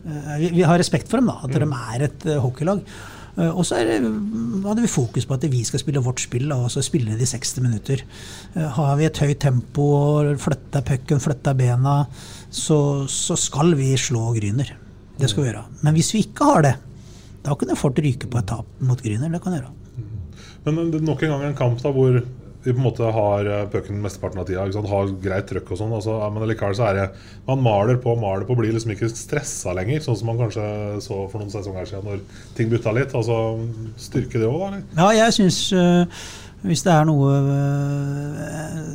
[0.07, 1.41] eh, vi, vi har respekt for dem, da.
[1.43, 2.85] At de er et eh, hockeylag.
[3.37, 6.71] Eh, Og så er hadde vi fokus på at vi skal spille vårt spill, og
[6.73, 8.05] så spille de 60 minutter.
[8.55, 9.89] Eh, Har vi et høyt tempo
[10.41, 11.99] flytta pucken, flytta bena,
[12.57, 12.79] så,
[13.11, 14.73] så skal vi slå Gryner.
[15.16, 15.66] Det skal vi gjøre.
[15.85, 16.75] Men hvis vi ikke har det,
[17.45, 19.31] da kan det fort ryke på et tap mot Gryner.
[19.33, 19.73] Det kan gjøre.
[20.66, 22.19] Men det nok en gang en kamp da hvor
[22.66, 24.64] vi på en måte har eh, pucken mesteparten av tida.
[24.90, 25.92] Har greit trøkk og sånn.
[25.95, 27.05] Altså, men likevel så er det
[27.47, 30.03] Man maler på og maler på, blir liksom ikke stressa lenger.
[30.03, 30.64] Sånn som man kanskje
[31.05, 32.25] så for noen sesonger siden når
[32.59, 33.14] ting butta litt.
[33.14, 33.38] Altså
[34.09, 34.73] Styrke det òg, da?
[34.73, 34.83] eller?
[34.99, 35.61] Ja, jeg syns
[36.66, 38.87] hvis det er noe øh,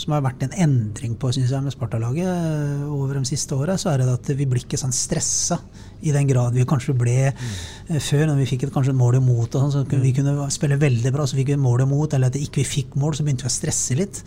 [0.00, 3.76] som har vært en endring på synes jeg, med Sparta-laget øh, over de siste åra,
[3.80, 5.60] så er det at vi blir ikke sånn stressa
[6.00, 7.98] i den grad vi kanskje ble mm.
[8.00, 9.48] før, når vi fikk et kanskje et mål imot.
[9.48, 12.16] Og sånn, så kunne vi kunne spille veldig bra, så fikk vi et mål imot,
[12.16, 14.22] eller at ikke vi fikk mål, så begynte vi å stresse litt.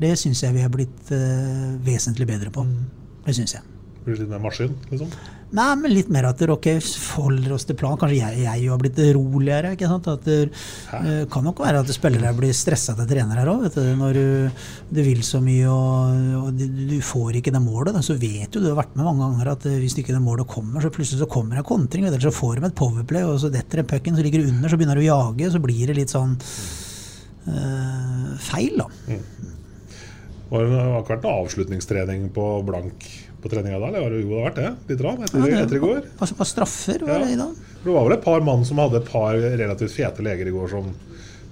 [0.00, 2.66] Det syns jeg vi er blitt uh, vesentlig bedre på.
[2.66, 2.82] Mm.
[3.24, 3.64] Det syns jeg.
[4.04, 5.12] Blir litt mer maskin, liksom?
[5.54, 6.80] Nei, men litt mer at dere okay,
[7.14, 7.94] holder oss til plan.
[7.98, 9.74] Kanskje jeg, jeg har blitt roligere.
[9.76, 10.08] ikke sant?
[10.10, 13.68] At det uh, kan nok være at spillere blir stressa til trenere òg.
[14.00, 18.18] Når du, du, vil så mye og, og du, du, får ikke det målet, så
[18.18, 20.82] vet jo du har vært med mange ganger at uh, hvis ikke det målet kommer,
[20.82, 22.08] så plutselig så kommer en kontring.
[22.08, 24.72] Eller så får de et powerplay, og så detter en pucken, så ligger du under,
[24.72, 25.52] så begynner du å jage.
[25.54, 26.34] Så blir det litt sånn
[27.46, 28.90] uh, feil, da.
[29.06, 29.22] Mm.
[30.54, 33.08] Det har ikke vært noe avslutningstrening på blank
[33.44, 33.90] på treninga da?
[33.92, 34.68] Eller jo, det har vært det?
[34.92, 36.04] Litt rann etter, ja, etter, i går?
[36.04, 37.24] et på straffer var ja.
[37.24, 37.64] det i dag?
[37.84, 40.70] Det var vel et par mann som hadde et par relativt fete leger i går
[40.76, 40.94] som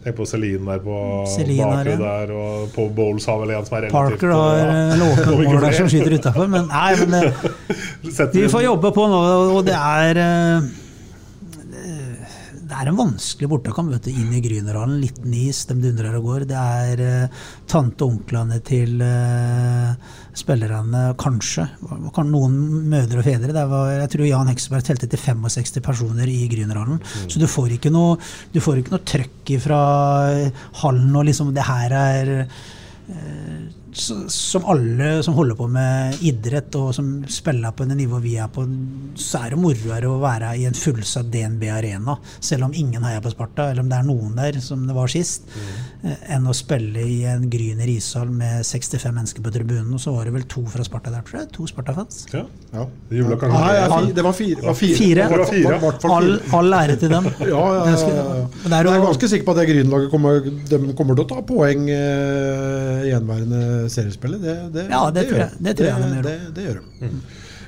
[0.03, 0.95] Tenk på Celine der på
[1.31, 5.61] bakre der, og Paul Bowles har vel en som er relativt Parker har eh, låpemål
[5.63, 7.29] der som skyter utafor, men nei, men
[8.03, 9.21] det, vi får jobbe på nå,
[9.55, 10.82] og det er eh, det
[12.83, 15.01] er en vanskelig bortekamp vet du, inn i Grünerhallen.
[15.03, 16.47] Liten is, de dundrer og går.
[16.51, 19.93] Det er uh, tante og onklene til uh,
[20.37, 21.67] spillerne, kanskje.
[22.29, 22.57] Noen
[22.93, 23.67] mødre og fedre.
[23.73, 27.01] Var, jeg tror Jan Hekseberg telte til 65 personer i Grünerhallen.
[27.01, 27.29] Mm.
[27.33, 28.19] Så du får ikke noe,
[28.53, 29.83] du får ikke noe trøkk fra
[30.83, 33.63] hallen og liksom Det her er uh,
[33.93, 38.49] som alle som holder på med idrett og som spiller på det nivået vi er
[38.53, 38.65] på,
[39.19, 43.23] så er det moroere å være i en fullsatt DNB Arena, selv om ingen heier
[43.25, 46.15] på Sparta, eller om det er noen der, som det var sist, mm.
[46.37, 49.93] enn å spille i en Gryner ishall med 65 mennesker på tribunen.
[49.93, 51.51] Og så var det vel to fra Sparta der, tror jeg.
[51.57, 52.25] To Sparta-fans.
[52.33, 52.45] Ja.
[52.73, 52.87] ja.
[53.11, 54.63] Det, ja, det var fire.
[54.65, 54.97] Var fire.
[54.99, 55.29] fire.
[55.33, 55.79] Var fire.
[56.13, 57.29] All, all, ære til dem.
[57.53, 58.47] ja, ja, ja, ja.
[58.65, 60.41] Men jeg er ganske sikker på at det Grünerlaget kommer,
[60.97, 64.43] kommer, til å ta poeng eh, gjenværende seriespillet.
[64.43, 66.27] Det, det, ja, det, det tror jeg, det, tror jeg de gjør.
[66.29, 67.13] Det, det, gjør de.
[67.13, 67.21] Mm.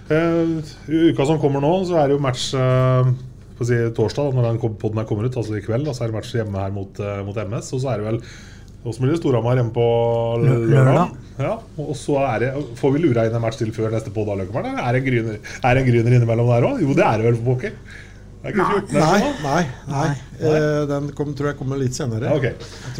[0.05, 0.75] Uh,
[1.11, 3.13] uka som kommer nå, så er det jo match uh,
[3.59, 5.89] på å si, torsdag, når den podden her kommer ut, altså i kveld.
[5.89, 7.73] Og så er det match hjemme her mot, uh, mot MS.
[7.77, 8.21] Og så er det vel
[8.85, 9.85] og blir det Storhamar hjemme på
[10.43, 11.13] lørdag.
[11.41, 14.29] Ja, og så er det, får vi lura inn en match til før neste podd.
[14.35, 16.83] Er det en gryner, er en gryner innimellom der òg?
[16.85, 17.79] Jo, det er det vel for pokker.
[18.45, 20.09] Nei, nei, nei, nei.
[20.37, 22.29] Eh, den kom, tror jeg kommer litt senere.
[22.37, 22.53] Okay.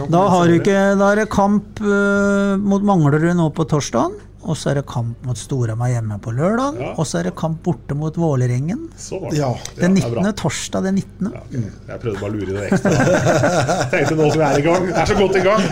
[0.09, 4.15] Da, har du ikke, da er det kamp uh, mot Manglerud nå på torsdag.
[4.45, 6.77] Og så er det kamp mot Storhamar hjemme på lørdag.
[6.81, 6.95] Ja.
[7.01, 8.81] Og så er det kamp borte mot Vålerengen.
[9.33, 9.51] Ja.
[9.79, 10.35] Den 19.
[10.37, 11.33] torsdag den 19.
[11.33, 11.63] Ja, okay.
[11.89, 12.91] Jeg prøvde bare å lure deg ekstra.
[13.95, 14.83] Tenkte nå som vi er i gang.
[14.91, 15.63] Jeg er så godt i gang!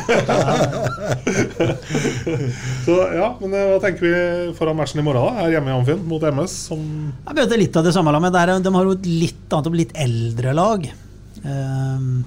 [2.87, 4.13] så ja, men eh, hva tenker vi
[4.57, 5.23] foran matchen i morgen?
[5.23, 5.29] da?
[5.45, 6.53] Her hjemme i Amfinn mot MS?
[6.73, 6.81] Som
[7.13, 8.65] jeg møter litt av det samme laget.
[8.65, 10.81] De har jo et litt annet og litt eldre lag
[11.45, 12.25] um,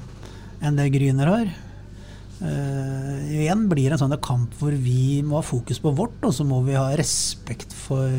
[0.61, 1.47] enn det Gryner har.
[2.35, 6.33] Uh, igjen blir det en sånn kamp hvor vi må ha fokus på vårt, og
[6.35, 8.09] så må vi ha respekt for,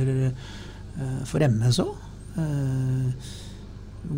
[0.97, 1.93] uh, for MS òg.
[2.37, 3.13] Uh,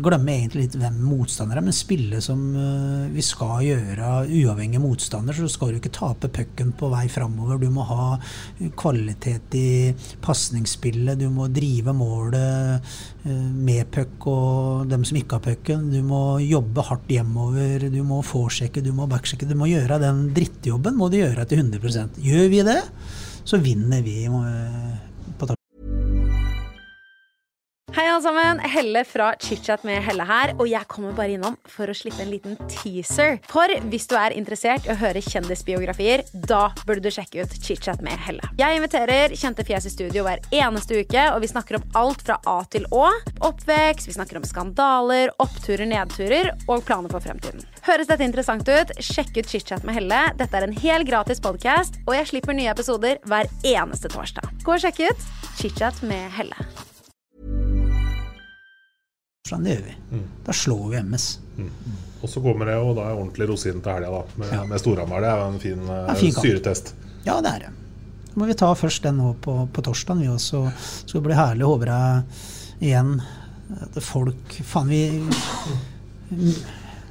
[0.03, 5.35] glemme egentlig litt hvem motstandere er, men spille som uh, vi skal gjøre, uavhengig motstander.
[5.35, 7.59] Så skal du ikke tape pucken på vei framover.
[7.61, 8.11] Du må ha
[8.79, 9.71] kvalitet i
[10.23, 11.19] pasningsspillet.
[11.19, 12.85] Du må drive målet
[13.25, 15.89] uh, med puck og dem som ikke har pucken.
[15.93, 17.89] Du må jobbe hardt hjemover.
[17.91, 19.49] Du må forsjekke, du må backsjekke.
[19.49, 22.81] Du må gjøre den drittjobben må du gjøre til 100% Gjør vi det,
[23.47, 24.17] så vinner vi.
[27.89, 28.59] Hei, alle sammen.
[28.59, 30.51] Helle fra ChitChat med Helle her.
[30.61, 33.39] Og jeg kommer bare innom for å slippe en liten teaser.
[33.49, 38.03] For hvis du er interessert i å høre kjendisbiografier, da burde du sjekke ut ChitChat
[38.05, 38.45] med Helle.
[38.61, 42.37] Jeg inviterer kjente fjes i studio hver eneste uke, og vi snakker om alt fra
[42.49, 43.07] A til Å.
[43.49, 47.65] Oppvekst, vi snakker om skandaler, oppturer, nedturer og planer for fremtiden.
[47.89, 48.93] Høres dette interessant ut?
[49.01, 50.21] Sjekk ut ChitChat med Helle.
[50.37, 54.53] Dette er en helt gratis podkast, og jeg slipper nye episoder hver eneste torsdag.
[54.61, 56.69] Gå og sjekk ut ChitChat med Helle.
[59.51, 59.95] Gjør vi.
[60.11, 60.23] Mm.
[60.45, 61.27] Da slår vi MS.
[61.57, 61.71] Mm.
[62.21, 64.39] Og så kommer det jo da ordentlig rosin til helga, da.
[64.41, 64.63] Med, ja.
[64.67, 65.23] med Storhamar.
[65.23, 66.93] Det er jo en fin, ja, fin syretest.
[67.25, 67.73] Ja, det er det.
[68.29, 70.65] Så må vi ta først den nå på, på torsdag, vi også.
[70.79, 71.65] Så det blir herlig.
[71.67, 73.15] Håper jeg igjen
[73.79, 75.01] at folk Faen, vi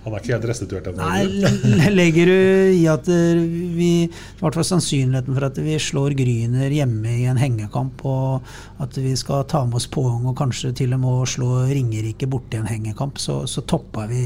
[0.08, 1.04] han er ikke helt restituert ennå?
[1.04, 6.72] Nei, legger du i at vi I hvert fall sannsynligheten for at vi slår Gryner
[6.72, 10.96] hjemme i en hengekamp, og at vi skal ta med oss poeng og kanskje til
[10.96, 14.24] og med slå Ringerike borte i en hengekamp, så, så toppa vi,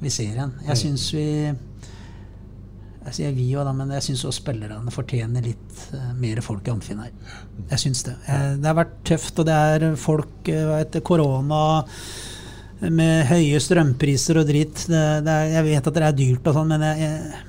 [0.00, 0.54] vi serien.
[0.64, 0.82] Jeg mm.
[0.82, 1.28] syns vi
[3.04, 6.72] Jeg sier vi òg, men jeg syns også spillerne fortjener litt eh, mer folk i
[6.72, 7.10] Amfin her.
[7.68, 8.14] Jeg syns det.
[8.32, 11.58] Eh, det har vært tøft, og det er folk eh, etter korona
[12.80, 14.86] med høye strømpriser og dritt.
[14.90, 17.42] Det, det er, jeg vet at det er dyrt og sånn, men jeg, jeg,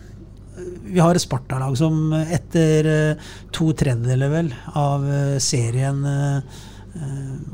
[0.85, 6.63] vi har et Sparta-lag som etter eh, to tredjedeler vel av eh, serien eh,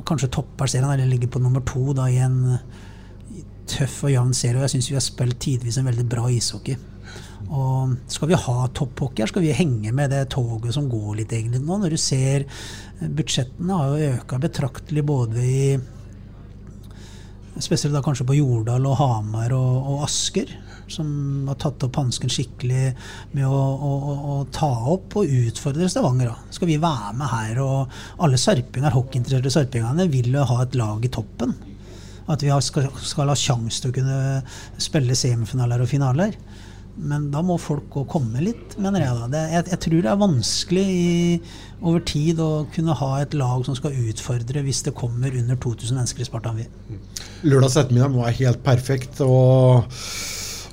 [0.05, 2.59] kanskje topper serien, eller ligger på nummer to da, i en
[3.71, 4.59] tøff og jevn serie.
[4.59, 6.77] Og jeg syns vi har spilt tidvis en veldig bra ishockey.
[7.51, 11.33] Og skal vi ha topphockey her, skal vi henge med det toget som går litt
[11.35, 11.79] egentlig nå.
[11.81, 12.45] Når du ser
[13.01, 15.65] budsjettene har jo øka betraktelig både i
[17.59, 20.51] Spesielt da kanskje på Jordal og Hamar og, og Asker.
[20.91, 22.91] Som har tatt opp hansken skikkelig
[23.35, 23.91] med å, å,
[24.33, 26.31] å, ta opp og utfordre Stavanger.
[26.31, 26.55] Da.
[26.55, 27.61] Skal vi være med her?
[27.63, 31.55] Og alle sarpinger, hockeyinteresserte sarpingene vil jo ha et lag i toppen.
[32.31, 34.19] At vi skal, skal ha sjanse til å kunne
[34.81, 36.35] spille semifinaler og finaler.
[37.01, 39.17] Men da må folk komme litt, mener jeg.
[39.17, 39.29] da.
[39.31, 41.11] Det, jeg, jeg tror det er vanskelig i,
[41.81, 45.97] over tid å kunne ha et lag som skal utfordre hvis det kommer under 2000
[45.97, 46.67] mennesker i Spartanby.
[47.47, 49.21] Lørdags ettermiddag må være helt perfekt.
[49.25, 49.89] og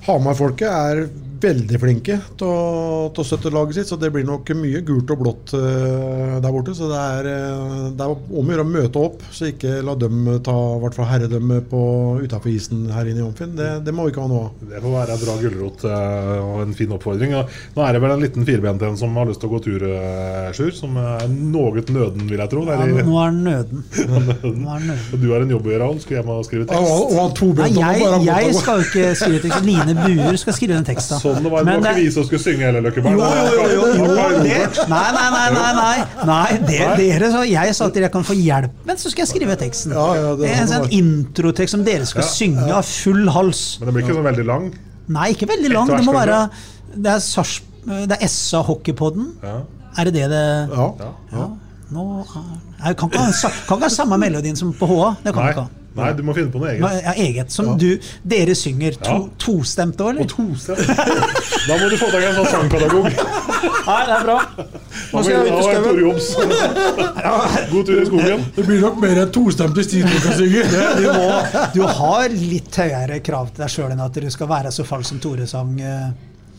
[0.08, 1.02] Hamar-folket er
[1.42, 5.54] veldig flinke til å, støtte laget sitt, så det blir nok mye gult og blått
[5.56, 6.74] uh, der borte.
[6.76, 9.94] Så det er, uh, det er om å gjøre å møte opp, så ikke la
[9.98, 13.54] dem ta hvert fall herredømme utafor isen her inne i Omfinn.
[13.58, 14.42] Det, det, må vi ikke ha nå.
[14.70, 17.36] Det får være en bra gulrot uh, og en fin oppfordring.
[17.36, 17.44] Ja,
[17.76, 19.86] nå er det vel en liten firbent en som har lyst til å gå tur,
[20.56, 20.72] Sjur.
[20.76, 22.64] Som er noe nøden, vil jeg tro.
[22.68, 23.84] Ja, nå er den nøden.
[24.68, 25.20] Er nøden.
[25.20, 26.90] du har en jobb å gjøre, Skal hjem og skrive tekst?
[26.92, 29.66] Og, og, og Nei, jeg, jeg skal jo ikke skrive tekst.
[29.66, 31.20] Line Buer skal skrive den teksten.
[31.36, 31.66] Sånn det var.
[31.66, 33.18] Men, det var ikke vi som skulle synge heller, Løkkeberg.
[33.18, 33.28] Jo,
[33.68, 34.08] jo, jo,
[34.92, 38.36] nei, nei, nei, nei, nei, nei det, dere så Jeg sa at dere kan få
[38.38, 39.94] hjelp, men så skal jeg skrive teksten.
[39.96, 43.62] Ja, ja, det, en sånn introtekst som dere skal synge av full hals.
[43.80, 44.68] Men det blir ikke så veldig lang?
[45.18, 45.94] Nei, ikke veldig lang.
[45.94, 46.42] Det må være
[46.94, 49.32] Det er, Sars, det er SA Hockeypodden.
[49.98, 50.92] Er det det det Ja.
[51.32, 51.48] ja.
[51.88, 52.04] Nå,
[52.84, 55.14] jeg kan ikke ha samme melodien som på HA.
[55.24, 55.52] Det kan Nei.
[55.54, 55.68] ikke ha.
[55.98, 57.04] Nei, du må finne på noe eget.
[57.04, 57.50] Ja, eget.
[57.54, 57.88] Som du,
[58.34, 58.96] dere synger.
[59.02, 59.18] To, Ja.
[59.42, 60.22] Tostemt òg, eller?
[60.22, 60.86] Og tostemt.
[61.68, 63.08] Da må du få deg en sånn sangpedagog.
[63.88, 64.38] Nei, det er bra.
[65.08, 66.58] Nå skal jeg ut i skauen.
[67.72, 68.44] God tur i skogen.
[68.56, 70.62] Det blir nok mer enn tostemt stil du kan synge.
[70.98, 71.28] Du, må,
[71.74, 75.14] du har litt høyere krav til deg sjøl enn at du skal være så falsk
[75.14, 75.74] som Tore sang.
[75.80, 76.08] eh,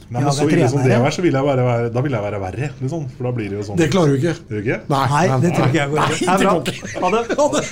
[0.09, 2.23] Nei, men så ille som det er, så vil jeg være, være, da vil jeg
[2.25, 2.69] være verre.
[2.81, 3.03] Liksom.
[3.13, 3.77] For da blir det jo sånn.
[3.77, 4.33] Det klarer du ikke.
[4.49, 4.77] Det ikke?
[4.89, 5.99] Nei, det tror ikke jeg går.
[6.17, 6.53] Det er bra.
[7.03, 7.67] Ha det.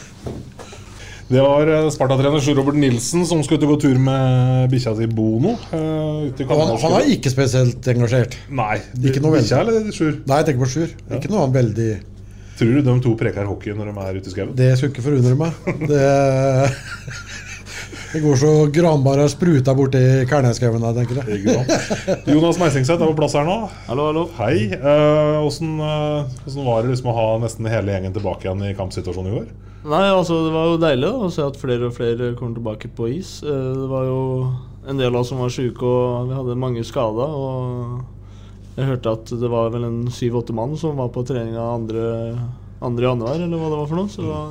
[1.27, 4.93] Det var eh, Sparta-trener Sjur Robert Nilsen som skulle ut og gå tur med bikkja
[4.95, 5.57] si Bono.
[5.73, 8.37] Uh, Han, han er ikke spesielt engasjert.
[8.47, 8.77] Nei.
[9.03, 10.21] Ikke noe bikkja eller Sjur?
[10.23, 10.93] Nei, jeg tenker på Sjur.
[11.17, 11.89] Ikke noe annet veldig
[12.57, 14.53] Tror du de to preker hockey når de er ute i skauen?
[14.57, 15.59] Det skulle ikke forundre meg.
[15.91, 16.05] Det,
[18.15, 22.23] det går så granbar har spruta borti Kærnesskauen der, tenker jeg.
[22.31, 23.59] Jonas Meisingseth er på plass her nå.
[23.85, 24.25] Hallo, hallo.
[24.39, 24.71] Hei.
[24.73, 28.73] eh, Åssen eh, hvordan var det liksom å ha nesten hele gjengen tilbake igjen i
[28.79, 29.53] kampsituasjonen i går?
[29.88, 32.89] Nei, altså Det var jo deilig da, å se at flere og flere kommer tilbake
[32.97, 33.38] på is.
[33.43, 34.19] Eh, Det var jo
[34.88, 37.28] en del av oss som var sjuke, og vi hadde mange skada.
[37.28, 38.04] Og
[38.78, 42.04] jeg hørte at det var vel en syv-åtte mann som var på treninga andre,
[42.84, 44.12] andre januar, eller hva det var for noe.
[44.12, 44.41] Så da,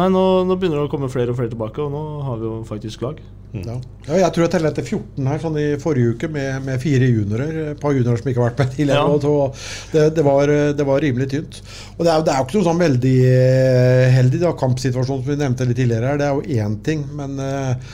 [0.00, 2.48] nei, nå, nå begynner det å komme flere og flere tilbake, og nå har vi
[2.48, 3.20] jo faktisk lag.
[3.52, 3.76] Ja.
[4.06, 7.08] Ja, jeg tror jeg teller etter 14 her sånn i forrige uke med, med fire
[7.10, 7.56] juniorer.
[7.72, 9.00] Et par juniorer som ikke har vært med tidligere.
[9.00, 9.16] Ja.
[9.22, 11.58] så det, det, var, det var rimelig tynt.
[11.96, 15.26] Og det er, det er jo ikke noe sånn veldig eh, heldig da, kampsituasjon som
[15.26, 16.14] vi nevnte litt tidligere.
[16.14, 16.22] her.
[16.22, 17.92] Det er jo én ting, men eh,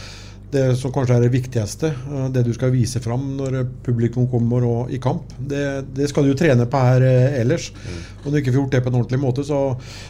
[0.52, 4.64] det som kanskje er det viktigste, eh, det du skal vise fram når publikum kommer
[4.68, 5.66] og, i kamp, det,
[5.96, 7.04] det skal du jo trene på her
[7.42, 7.72] ellers.
[8.22, 9.62] Og når du ikke får gjort det på en ordentlig måte, så,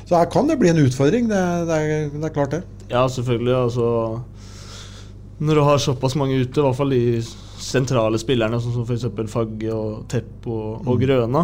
[0.07, 1.31] så her kan det bli en utfordring.
[1.31, 2.65] Det, det, er, det er klart, det.
[2.91, 3.55] Ja, selvfølgelig.
[3.67, 3.87] altså
[5.39, 7.21] Når du har såpass mange ute, i hvert fall de
[7.61, 9.05] sentrale spillerne, sånn som f.eks.
[9.33, 11.03] Fagge og Tepp og, og Mm.
[11.03, 11.43] Grøna,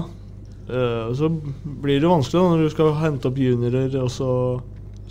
[0.71, 4.31] uh, så blir det vanskelig da, når du skal hente opp juniorer, og så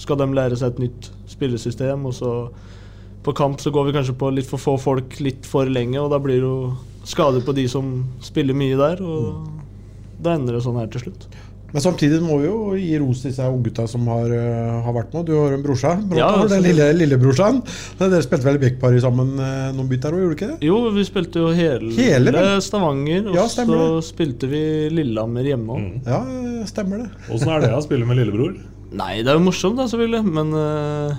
[0.01, 2.31] skal de lære seg et nytt spillesystem, og så
[3.21, 6.09] på kamp så går vi kanskje på litt for få folk litt for lenge, og
[6.09, 6.73] da blir det jo
[7.05, 7.91] skader på de som
[8.25, 9.45] spiller mye der, og
[10.21, 11.29] da ender det sånn her til slutt.
[11.71, 15.13] Men samtidig må vi jo gi ros til disse unggutta som har, eh, har vært
[15.15, 15.25] med.
[15.29, 16.03] Du har en brorsan.
[16.17, 17.61] Ja, Ja, den lille, lillebrorsan.
[17.99, 20.67] Dere spilte vel backpari sammen eh, noen bytt der òg, gjorde dere ikke det?
[20.67, 22.35] Jo, vi spilte jo hele, Hele.
[22.61, 26.05] Stavanger, og Ja, så spilte vi Lillehammer hjemme òg.
[26.05, 27.09] Ja, eh, stemmer det.
[27.31, 28.57] Åssen er det å spille med lillebror?
[28.91, 31.15] Nei, det er jo morsomt, da, selvfølgelig, men eh,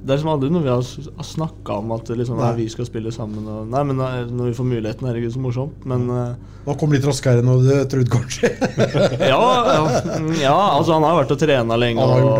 [0.00, 3.10] det er liksom aldri noe vi har, snakka om at liksom, nei, vi skal spille
[3.12, 3.44] sammen.
[3.44, 5.82] Og, nei, men nei, når vi får muligheten, herregud, så morsomt.
[5.88, 8.52] Men eh, Han kom litt raskere enn du trodde, kanskje.
[9.32, 9.82] ja, ja,
[10.16, 12.30] mm, ja, altså han har vært og trena lenge og,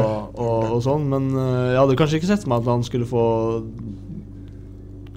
[0.40, 3.27] og, og sånn, men eh, jeg hadde kanskje ikke sett meg at han skulle få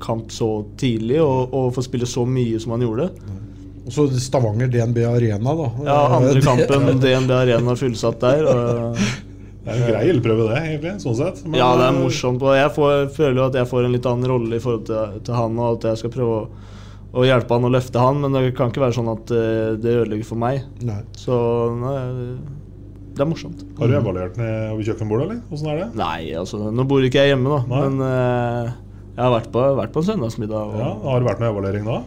[0.03, 3.07] kamp så tidlig og, og få spille så mye som han gjorde.
[3.83, 5.69] Og så Stavanger DNB Arena, da.
[5.87, 8.47] Ja, andre kampen DNB Arena fullsatt der.
[8.47, 8.99] Og,
[9.63, 10.93] Det er en grei ildprøve, det, egentlig.
[11.03, 11.37] sånn sett.
[11.45, 12.41] Men, ja, det er eh, morsomt.
[12.43, 15.21] Og jeg får, føler jo at jeg får en litt annen rolle i forhold til,
[15.23, 16.43] til han, og at jeg skal prøve å,
[17.13, 19.95] å hjelpe han og løfte han, men det kan ikke være sånn at eh, det
[20.01, 20.65] ødelegger for meg.
[20.83, 20.99] Nei.
[21.15, 21.37] Så
[21.79, 21.95] nei,
[23.13, 23.61] det er morsomt.
[23.77, 25.41] Har du evaluert ned over kjøkkenbordet, eller?
[25.53, 25.87] Åssen er det?
[25.99, 27.81] Nei, altså Nå bor ikke jeg hjemme, da, Nei.
[27.85, 28.71] men uh,
[29.13, 30.71] jeg har vært på, vært på en søndagsmiddag.
[30.73, 31.99] Og, Ja, Har det vært noe evaluering da?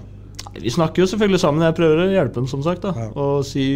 [0.48, 1.62] Nei, Vi snakker jo selvfølgelig sammen.
[1.62, 2.82] Jeg prøver å hjelpe ham, som sagt.
[2.82, 3.06] da Ja.
[3.14, 3.66] Og si,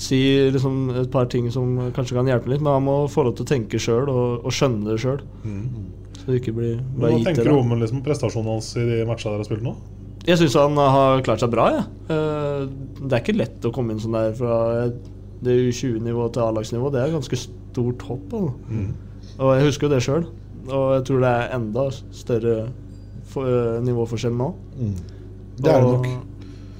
[0.00, 0.18] si
[0.54, 2.62] liksom et par ting som kanskje kan hjelpe litt.
[2.64, 5.20] Men han må få lov til å tenke sjøl og, og skjønne det sjøl.
[6.20, 9.34] Så det ikke blir bare Hva tenker du om liksom, prestasjonen hans i de matchene
[9.34, 9.74] dere har spilt nå?
[10.28, 11.68] Jeg syns han har klart seg bra.
[11.78, 11.84] Ja.
[12.12, 12.66] Eh,
[13.00, 14.58] Det er ikke lett å komme inn sånn der fra
[15.40, 16.90] det U20-nivå til A-lagsnivå.
[16.92, 18.34] Det er et ganske stort hopp.
[18.36, 18.82] Altså.
[19.40, 20.26] Og jeg husker jo det sjøl.
[20.68, 24.50] Og jeg tror det er enda større eh, nivåforskjell nå.
[25.60, 26.29] Det er det og, nok.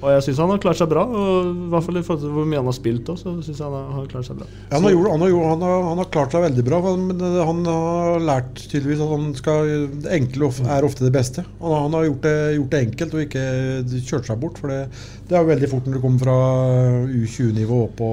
[0.01, 1.03] Og jeg syns han har klart seg bra.
[1.05, 3.59] Og I hvert fall i forhold til hvor mye han har spilt òg, så syns
[3.61, 4.47] jeg han har, har klart seg bra.
[4.49, 7.21] Ja, han, har gjort, han, har han, har, han har klart seg veldig bra, men
[7.51, 9.71] han har lært tydeligvis at han skal,
[10.01, 11.45] det enkle er ofte det beste.
[11.61, 13.45] Han, har- han har gjort det, gjort det enkelt og ikke
[14.09, 14.57] kjørt seg bort.
[14.63, 14.79] For det,
[15.29, 16.37] det er jo veldig fort når du kommer fra
[17.11, 18.09] U20-nivå opp på,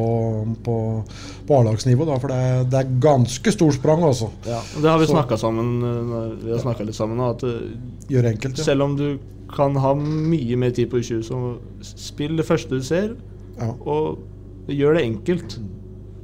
[0.69, 0.77] på,
[1.49, 2.07] på A-lagsnivå.
[2.21, 4.29] For det det er ganske stor sprang, altså.
[4.47, 7.73] Ja, det har vi snakka sammen eh, Vi har snakket litt sammen at eh,
[8.13, 8.65] Gjør enkelt, ja.
[8.71, 9.07] selv om du
[9.55, 11.39] kan ha mye mer tid på U20, så
[11.85, 13.15] spill det første du ser,
[13.59, 13.73] Ja.
[13.87, 14.19] og
[14.69, 15.59] gjør det enkelt.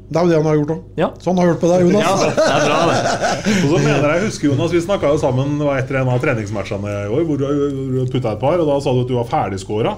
[0.05, 0.81] Det er jo det han har gjort òg.
[1.01, 1.07] Ja.
[1.19, 2.05] Så han har på deg, Jonas.
[2.05, 3.55] Ja, det er bra, det.
[3.65, 7.09] Og så mener jeg, husker Jonas, Vi snakka jo sammen etter en av treningsmatchene i
[7.09, 9.97] år hvor du putta et par, og da sa du at du var ferdigskåra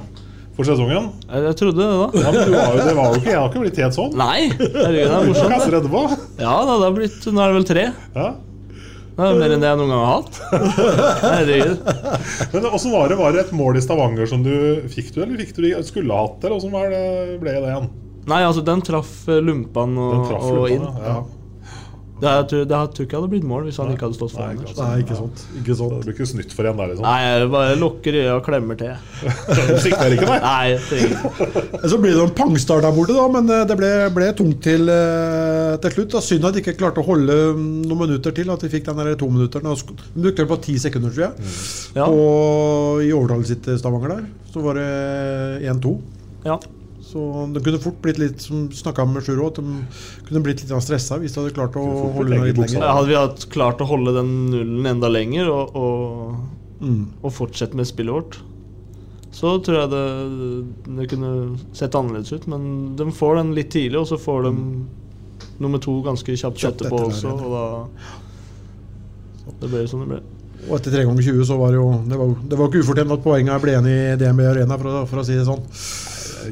[0.56, 1.10] for sesongen.
[1.28, 2.22] Jeg, trodde det, da.
[2.22, 4.14] Ja, men du var jo, det var jo ikke, Jeg har ikke blitt helt sånn.
[4.16, 4.38] Nei!
[4.54, 6.16] Herregud, det er morsomt.
[6.16, 6.44] det.
[6.46, 7.84] Ja da, det har blitt Nå er det vel tre.
[8.16, 8.28] Ja.
[9.16, 10.40] Det er mer enn det jeg noen gang har hatt.
[11.24, 11.86] Herregud.
[12.52, 13.16] Men åssen var det?
[13.16, 14.52] Var det et mål i Stavanger som du
[14.92, 17.88] fikk du, eller fikk du skulle hatt, eller åssen var det- ble det igjen?
[18.26, 20.86] Nei, altså, den traff lumpene Lumpan og, Den traff og inn.
[21.06, 21.16] Ja.
[22.16, 24.44] Det, tror, det jeg tror ikke hadde blitt mål hvis han ikke hadde stått Nei,
[24.46, 24.60] foran.
[24.64, 25.42] ikke Nei, ikke sant.
[25.60, 25.90] Ikke sant.
[25.92, 27.04] det blir ikke snytt for en der, liksom.
[27.04, 28.94] Nei, jeg bare lukker øya og klemmer til.
[29.66, 30.38] Du sikter ikke, nei?
[30.46, 30.76] Nei.
[31.92, 34.88] Så blir det en pangstart der borte, da, men eh, det ble, ble tungt til,
[34.92, 36.14] eh, til slutt.
[36.16, 36.22] Da.
[36.24, 38.48] Synd at de ikke klarte å holde mm, noen minutter til.
[38.54, 39.60] At de fikk den der to minutter.
[39.60, 41.52] De brukte det på ti sekunder, tror jeg.
[41.98, 42.08] Ja.
[42.08, 45.94] Og i overtallet sitt til Stavanger der, så var det 1-2.
[46.48, 46.56] Ja.
[47.06, 47.22] Så
[47.54, 49.76] det kunne fort blitt litt, som snakka med Sjuro, at de
[50.26, 51.84] kunne blitt litt stressa hvis de hadde klart å
[52.16, 52.80] holde den litt lenger.
[52.82, 56.36] Ja, Hadde vi hatt klart å holde den nullen enda lenger og, og,
[56.76, 57.06] Mm.
[57.24, 58.34] og fortsette med spillet vårt,
[59.32, 60.00] så tror jeg det,
[60.98, 61.30] det kunne
[61.72, 62.44] sett annerledes ut.
[62.52, 62.66] Men
[62.98, 64.52] de får den litt tidlig, og så får de
[65.64, 67.32] nummer to ganske kjapt, Kjapt etterpå også.
[67.32, 67.64] Og da
[69.62, 70.20] Det ble som det ble.
[70.66, 73.12] Og etter 3 ganger 20 så var det jo Det var, det var ikke ufortjent
[73.16, 75.64] at poenget ble igjen i DNB Arena, for å, for å si det sånn.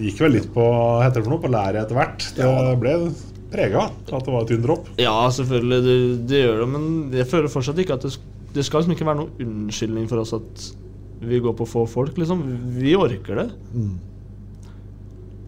[0.02, 0.64] Gikk vel litt på
[1.02, 2.28] heter det for noe, på læret etter hvert.
[2.36, 2.48] Det
[2.82, 2.94] ble
[3.54, 4.88] prega at det var et tynn dropp.
[5.00, 5.98] Ja, selvfølgelig, det,
[6.30, 8.16] det gjør det, men jeg føler fortsatt ikke at det,
[8.54, 10.66] det skal liksom ikke være noen unnskyldning for oss at
[11.24, 12.42] vi går på få folk, liksom.
[12.74, 13.46] Vi orker det.
[13.72, 13.94] Mm.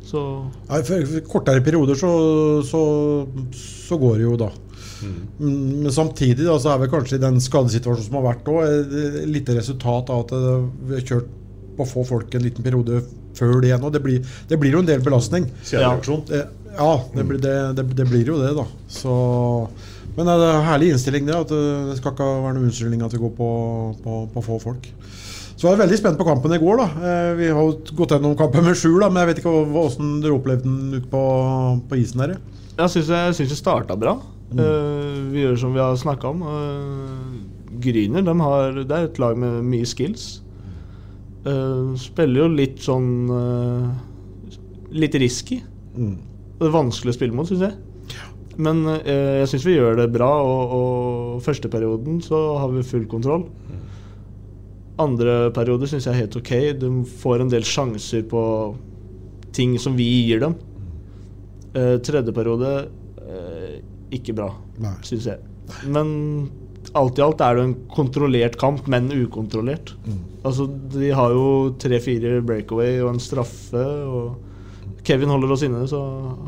[0.07, 0.21] Så
[0.69, 2.13] Nei, for, kortere perioder så,
[2.67, 2.81] så,
[3.59, 4.53] så går det jo da.
[5.03, 8.95] Mm, Men samtidig da, så er vel kanskje den skadesituasjonen som har vært òg,
[9.29, 10.37] litt resultat av at
[10.87, 11.35] vi har kjørt
[11.77, 13.03] på få folk en liten periode
[13.39, 13.85] før det igjen.
[13.87, 15.49] Og det blir, det blir jo en del belastning.
[15.65, 16.25] Kjedereaksjon.
[16.31, 18.67] Det- Ja, det, blir- det, det, det blir jo det, da.
[18.93, 19.13] Så,
[20.17, 21.39] men det er en herlig innstilling, det.
[21.47, 23.47] At det, det skal ikke være noen unnskyldning at vi går på,
[24.05, 24.89] på, på få folk.
[25.57, 26.77] Så jeg var veldig spent på kampen i går.
[26.83, 29.55] da Eh, Vi har jo gått gjennom kampen med sju, da, men jeg vet ikke
[29.87, 31.23] åssen dere opplevde den ute på,
[31.89, 32.37] på isen der.
[32.77, 34.19] jeg syns jeg, synes jeg starta bra.
[34.53, 36.43] Eh, vi gjør som vi har snakka om.
[36.45, 40.43] Uh, Gryner de har, det er et lag med mye skills.
[41.47, 43.91] Eh, spiller jo litt sånn uh,
[44.97, 45.61] Litt risky.
[45.95, 46.17] Mm.
[46.57, 47.77] Det er vanskelig å spille mot, syns jeg.
[48.57, 48.99] Men uh,
[49.43, 53.47] jeg syns vi gjør det bra, og, og første perioden så har vi full kontroll.
[55.03, 56.53] Andre periode syns jeg er helt ok.
[56.81, 58.43] De får en del sjanser på
[59.57, 60.57] ting som vi gir dem.
[61.77, 62.71] Tredje periode
[64.17, 64.47] ikke bra,
[65.05, 65.43] syns jeg.
[65.93, 66.09] Men
[66.95, 69.95] alt i alt er det en kontrollert kamp, men ukontrollert.
[70.47, 73.85] Altså, De har jo tre-fire breakaway og en straffe.
[74.07, 74.37] Og
[75.07, 76.01] Kevin holder oss inne, så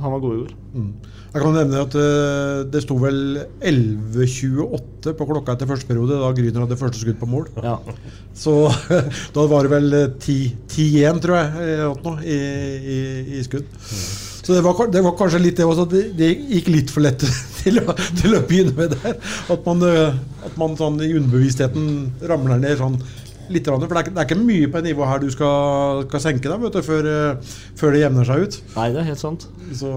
[0.02, 0.54] han var god i går.
[0.74, 0.92] Mm.
[1.28, 3.18] Jeg kan nevne at uh, det sto vel
[3.60, 7.50] 11.28 på klokka etter første periode, da Gryner hadde første skudd på mål.
[7.62, 7.76] Ja.
[8.34, 8.54] Så
[9.36, 12.38] da var det vel eh, 10-1, tror jeg, sånt nå, i,
[12.96, 12.98] i,
[13.38, 13.68] i skudd.
[14.48, 17.04] Så det var, det var kanskje litt det også, at det, det gikk litt for
[17.04, 17.26] lett
[17.68, 19.16] til, å, til å begynne med der.
[19.52, 21.88] At man, eh, at man sånn i underbevisstheten
[22.28, 23.00] ramler ned sånn
[23.52, 23.68] litt.
[23.68, 26.50] For det er, det er ikke mye på et nivå her du skal, skal senke
[26.50, 28.58] deg vet du, før, eh, før det jevner seg ut.
[28.74, 29.46] Nei, det er helt sant.
[29.76, 29.92] Så,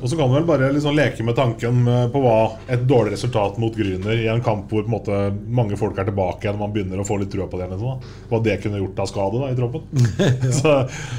[0.00, 2.36] Og så kan du vel bare liksom leke med tanken på hva
[2.72, 5.20] et dårlig resultat mot Grüner i en kamp hvor på en måte
[5.60, 8.16] mange folk er tilbake igjen, man begynner å få litt trua på det, liksom, da.
[8.30, 10.08] hva det kunne gjort av skade da, i troppen.
[10.60, 10.74] så,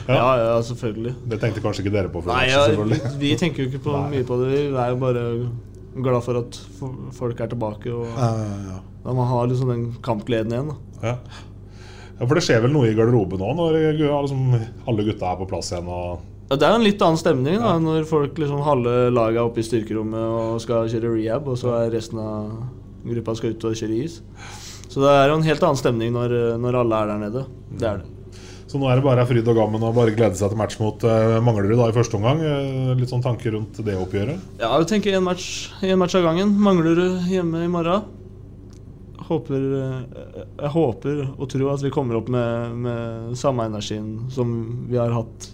[0.09, 0.17] ja.
[0.17, 1.15] Ja, ja, selvfølgelig.
[1.33, 2.35] Det tenkte kanskje ikke dere på før.
[2.35, 2.65] Nei, ja,
[3.21, 4.51] vi tenker jo ikke på, mye på det.
[4.55, 5.25] Vi er jo bare
[6.03, 6.57] glad for at
[7.15, 7.91] folk er tilbake.
[7.93, 9.13] Og Ja, ja, ja.
[9.13, 10.71] man har liksom den kampgleden igjen.
[10.71, 11.07] Da.
[11.07, 11.17] Ja.
[12.25, 14.55] For det skjer vel noe i garderoben nå, når liksom,
[14.87, 15.87] alle gutta er på plass igjen?
[15.91, 16.23] og...
[16.49, 19.47] Ja, Det er jo en litt annen stemning da, når folk liksom halve laget er
[19.47, 22.51] oppe i styrkerommet og skal kjøre rehab, og så er resten av
[23.05, 24.19] gruppa skal ut og kjøre is.
[24.87, 27.45] Så det er jo en helt annen stemning når, når alle er der nede.
[27.75, 28.14] Det er det.
[28.75, 31.03] Så nå er det bare fryd og gammen og bare glede seg til match mot
[31.07, 32.41] uh, Manglerud da i første omgang.
[32.43, 34.41] Uh, litt sånn tanker rundt det oppgjøret?
[34.59, 36.51] Ja, jeg tenker én match, en match av gangen.
[36.59, 38.03] Manglerud hjemme i morgen.
[39.29, 44.51] Håper, eh, jeg håper og tror at vi kommer opp med, med samme energien som
[44.91, 45.47] vi har hatt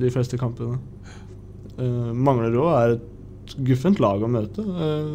[0.00, 0.80] de fleste kampene.
[1.76, 4.64] Manglerud er et guffent lag å møte.
[4.64, 5.12] Eh,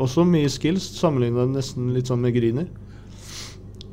[0.00, 2.72] også mye skills, sammenlignet nesten litt sånn med Griner.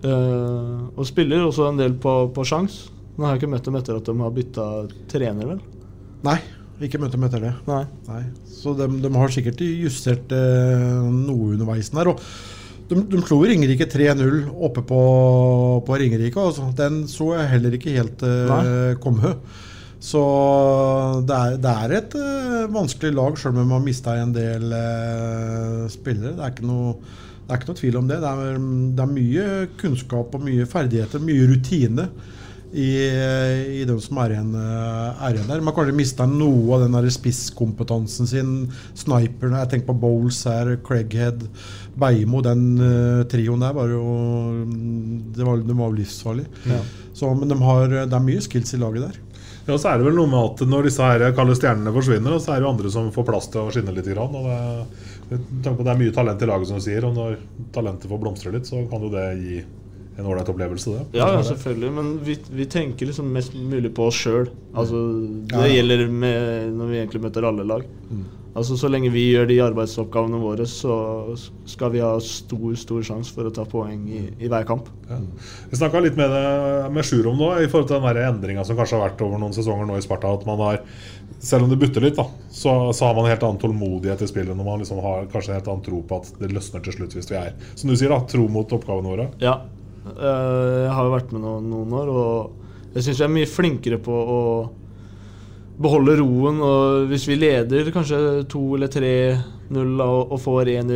[0.01, 2.87] Eh, og spiller også en del på, på sjans.
[3.15, 4.65] Nå har jeg ikke møtt dem etter at de har bytta
[5.11, 5.61] trener, vel?
[6.25, 6.37] Nei,
[6.81, 7.53] ikke møtt dem etter det.
[7.67, 7.83] Nei.
[8.07, 8.23] Nei.
[8.49, 12.11] Så de, de har sikkert justert uh, noe underveis der.
[12.13, 12.21] Og
[12.89, 15.01] de, de slo Ringerike 3-0 oppe på,
[15.85, 16.39] på Ringerike.
[16.41, 16.71] Altså.
[16.77, 19.35] Den så jeg heller ikke helt uh, komme.
[20.01, 20.21] Så
[21.29, 24.71] det er, det er et uh, vanskelig lag, sjøl om de har mista en del
[24.73, 26.33] uh, spillere.
[26.39, 26.95] Det er ikke noe
[27.51, 28.17] det er ikke noe tvil om det.
[28.23, 28.59] Det er,
[28.95, 29.47] det er mye
[29.81, 32.05] kunnskap og mye ferdigheter, mye rutine
[32.71, 32.87] i,
[33.81, 35.63] i dem som er igjen, eh, er igjen der.
[35.67, 38.53] Man kanskje mista noe av den der spisskompetansen sin.
[38.95, 41.43] Sniperne, jeg tenker på Bowles her, Craighead,
[41.99, 42.39] Beimo.
[42.45, 44.05] Den uh, trioen der var jo
[45.35, 46.47] Det var, de var jo livsfarlig.
[46.71, 46.79] Ja.
[47.11, 49.19] Så, men de har, det er mye skills i laget der.
[49.67, 52.55] Ja, så er det vel noe med at Når disse her kalde stjernene forsvinner, så
[52.55, 54.07] er det jo andre som får plass til å skinne litt.
[54.15, 57.05] Grann, og det, tanke på at det er mye talent i laget, som du sier.
[57.07, 57.38] Og når
[57.75, 59.61] talentet får blomstre litt, så kan jo det gi
[60.19, 60.91] en ålreit opplevelse.
[60.97, 61.19] Det.
[61.21, 61.91] Ja, ja, selvfølgelig.
[61.95, 64.49] Men vi, vi tenker liksom mest mulig på oss sjøl.
[64.75, 64.99] Altså,
[65.47, 65.73] det Ja, ja.
[65.79, 67.86] gjelder med, når vi egentlig møter alle lag.
[68.11, 68.25] Mm.
[68.51, 70.91] Altså, så lenge vi gjør de arbeidsoppgavene våre, så
[71.71, 74.89] skal vi ha stor stor sjanse for å ta poeng i, i hver kamp.
[75.07, 75.19] Ja.
[75.71, 78.97] Vi snakka litt med, det, med Sjurom nå i forhold til den endringa som kanskje
[78.99, 80.33] har vært over noen sesonger nå i Sparta.
[80.35, 80.81] At man har,
[81.39, 84.29] selv om det butter litt, da, så, så har man en helt annen tålmodighet i
[84.33, 84.51] spillet.
[84.51, 87.15] Når man liksom har kanskje en helt annen tro på at det løsner til slutt
[87.15, 89.29] hvis vi er Som du sier, da, tro mot oppgavene våre.
[89.39, 89.61] Ja.
[90.11, 93.47] Eh, Jeg har jo vært med noen, noen år, og jeg syns vi er mye
[93.47, 94.39] flinkere på å
[95.82, 96.61] beholde roen.
[96.65, 98.19] Og hvis vi leder kanskje
[98.51, 100.93] 2 eller 3-0 da, og, får 1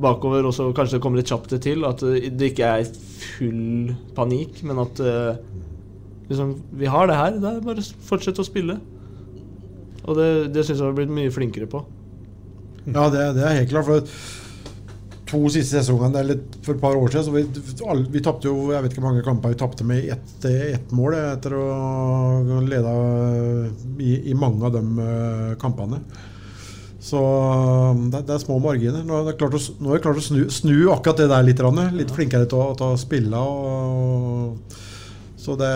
[0.00, 3.92] bakover, og så kanskje det kommer litt kjapt til, at det det ikke er full
[4.16, 5.40] panikk, men at eh,
[6.30, 7.38] liksom, vi har det her.
[7.38, 8.78] Det er bare å fortsette å spille.
[10.06, 11.84] Og det, det syns jeg har blitt mye flinkere på.
[12.86, 13.90] Ja, det, det er helt klart.
[13.90, 14.39] For
[15.30, 17.44] to siste sesongene eller for et par år siden så vi,
[18.10, 21.16] vi tapte jo jeg vet ikke hvor mange kamper vi tapte med ett et mål
[21.16, 22.94] eh, etter å ha leda
[24.00, 26.00] i, i mange av de eh, kampene.
[27.00, 29.04] Så eh, det, det er små marginer.
[29.06, 29.62] Nå har vi klart å,
[30.02, 31.62] klart snu, snu akkurat det der litt.
[31.96, 33.40] Litt flinkere til å, til å spille.
[33.40, 34.80] Og,
[35.40, 35.72] så det,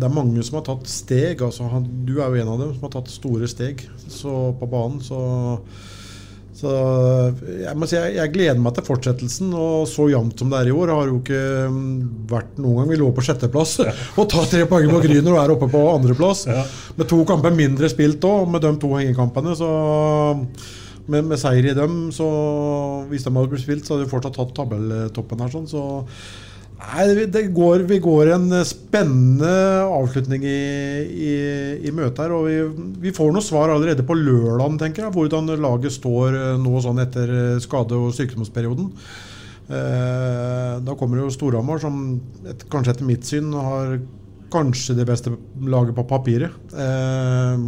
[0.00, 1.44] det er mange som har tatt steg.
[1.46, 4.98] Altså, du er jo en av dem som har tatt store steg så, på banen.
[5.04, 5.20] Så
[6.58, 6.70] så
[7.46, 9.52] jeg må si jeg, jeg gleder meg til fortsettelsen.
[9.54, 11.92] Og så jevnt som det er i år, har jo ikke mm,
[12.32, 12.90] vært noen gang.
[12.90, 13.76] Vi lå på sjetteplass
[14.18, 16.48] og tar tre poeng på Gryner og er oppe på andreplass.
[16.98, 19.54] Med to kamper mindre spilt òg, med de to hengekampene.
[19.58, 19.70] Så
[21.08, 22.26] med, med seier i dem, så
[23.08, 25.54] hvis de hadde blitt spilt, så hadde vi fortsatt tatt tabelltoppen her.
[25.54, 25.84] Sånn, så
[26.78, 29.50] Nei, går, vi går en spennende
[29.82, 30.58] avslutning i,
[31.10, 31.32] i,
[31.88, 32.34] i møtet her.
[32.36, 35.14] Og vi, vi får noe svar allerede på lørdagen, tenker jeg.
[35.16, 38.92] Hvordan laget står eh, nå sånn etter eh, skade- og sykdomsperioden.
[39.68, 41.98] Eh, da kommer jo Storhamar, som
[42.48, 43.98] et, kanskje etter mitt syn har
[44.54, 45.34] kanskje det beste
[45.68, 46.54] laget på papiret.
[46.72, 47.66] Eh,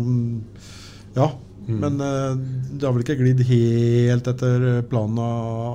[1.18, 1.26] ja,
[1.66, 2.38] men eh,
[2.72, 5.18] det har vel ikke glidd helt etter planen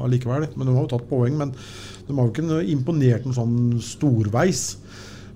[0.08, 0.48] allikevel.
[0.56, 1.36] Men de har jo tatt poeng.
[1.44, 1.54] Men
[2.08, 4.78] de har jo ikke imponert noe sånn storveis.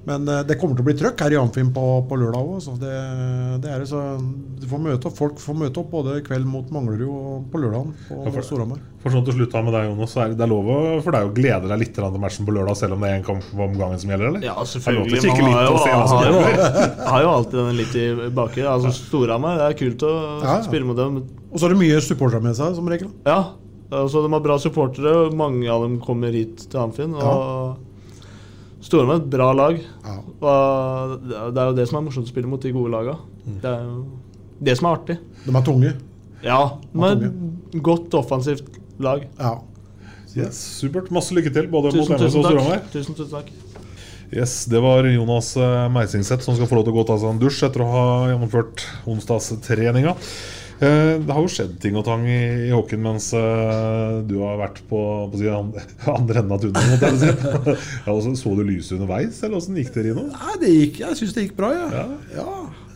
[0.07, 2.61] Men eh, det kommer til å bli trøkk her i Amfim på, på lørdag òg.
[2.63, 2.93] Så det,
[3.61, 6.47] det er det, så du får møte opp, folk får møte opp både i kveld
[6.49, 8.79] mot Manglerud og på lørdagen på Ja, for- Storhamar.
[9.03, 10.69] For sånn til slutt da med deg, Jonas, så er det er lov
[11.05, 13.27] for deg å glede deg litt til matchen på lørdag, selv om det er en
[13.27, 14.43] kamp om gangen som gjelder, eller?
[14.47, 15.21] Ja, selvfølgelig.
[15.29, 16.41] Man har jo, har jo,
[17.13, 18.07] har jo alltid den litt i
[18.39, 18.65] baki.
[18.67, 20.57] Altså, Storhamar, det er kult å Ja, ja.
[20.65, 21.21] spille mot dem.
[21.51, 23.11] Og så er det mye supportere med seg, som regel.
[23.27, 23.39] Ja,
[23.91, 27.15] altså, de har bra supportere, og mange av dem kommer hit til Amfin.
[27.17, 27.77] Og
[28.85, 29.79] Storhamar er et bra lag.
[30.39, 33.17] Og det er jo det som er morsomt å spille mot de gode laga.
[33.45, 34.03] Det er jo
[34.59, 35.17] det som er artig.
[35.45, 35.95] De er tunge.
[36.43, 36.61] Ja,
[36.93, 39.25] de er et godt offensivt lag.
[39.39, 39.57] Ja.
[40.37, 41.09] Yes, supert.
[41.11, 42.85] Masse lykke til, både mot Tusen, MS og Storhamar.
[42.93, 43.49] Tusen, tusen takk.
[44.29, 47.17] Yes, Det var Jonas eh, Meisingseth som skal få lov til å gå og ta
[47.17, 50.13] seg en dusj etter å ha gjennomført onsdagstreninga.
[50.79, 54.59] Eh, Det har jo skjedd ting og tang i, i hockeyen mens eh, du har
[54.61, 55.01] vært på,
[55.31, 55.41] på
[56.15, 56.95] andre, enden av tunnelen.
[57.03, 57.77] jeg.
[58.07, 60.29] Ja, så, du lyset underveis, eller åssen gikk det, Rino?
[60.31, 62.05] Nei, det gikk, jeg syns det gikk bra, ja.
[62.37, 62.47] ja.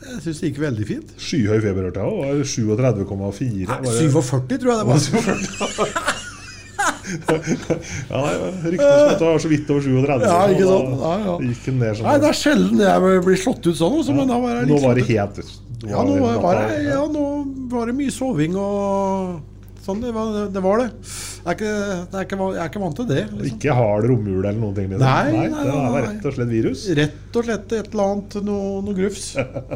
[0.07, 1.15] jeg syns det gikk veldig fint.
[1.19, 2.09] Skyhøy feber, hørte jeg.
[2.09, 2.43] òg.
[2.47, 3.67] 37,4.
[3.67, 4.99] Nei, 47 tror jeg det var.
[5.03, 6.21] 47.
[8.09, 8.21] ja,
[8.63, 10.23] Ryktene som at det var så vidt over 37.
[10.23, 10.95] Ja, ikke sant?
[11.01, 11.36] da Ja, ja.
[11.49, 12.07] Gikk ned sånn.
[12.07, 14.79] Nei, det er sjelden jeg blir slått ut sånn, også, men da var jeg liksom...
[14.79, 15.43] Nå var det helt
[15.89, 17.23] Ja, nå var, det, ja, nå
[17.73, 19.41] var det mye soving og
[19.84, 19.99] sånn.
[19.99, 20.43] Det var det.
[20.55, 20.86] det, var det.
[21.43, 21.71] Jeg, er ikke,
[22.15, 23.23] er ikke, jeg er ikke vant til det.
[23.34, 23.47] Liksom.
[23.57, 24.86] Ikke hard romjul eller noen ting?
[24.93, 25.03] Liksom.
[25.03, 26.84] Nei, nei, det nei, var rett og slett virus.
[26.95, 29.25] Rett og slett et eller annet, noe, noe grufs.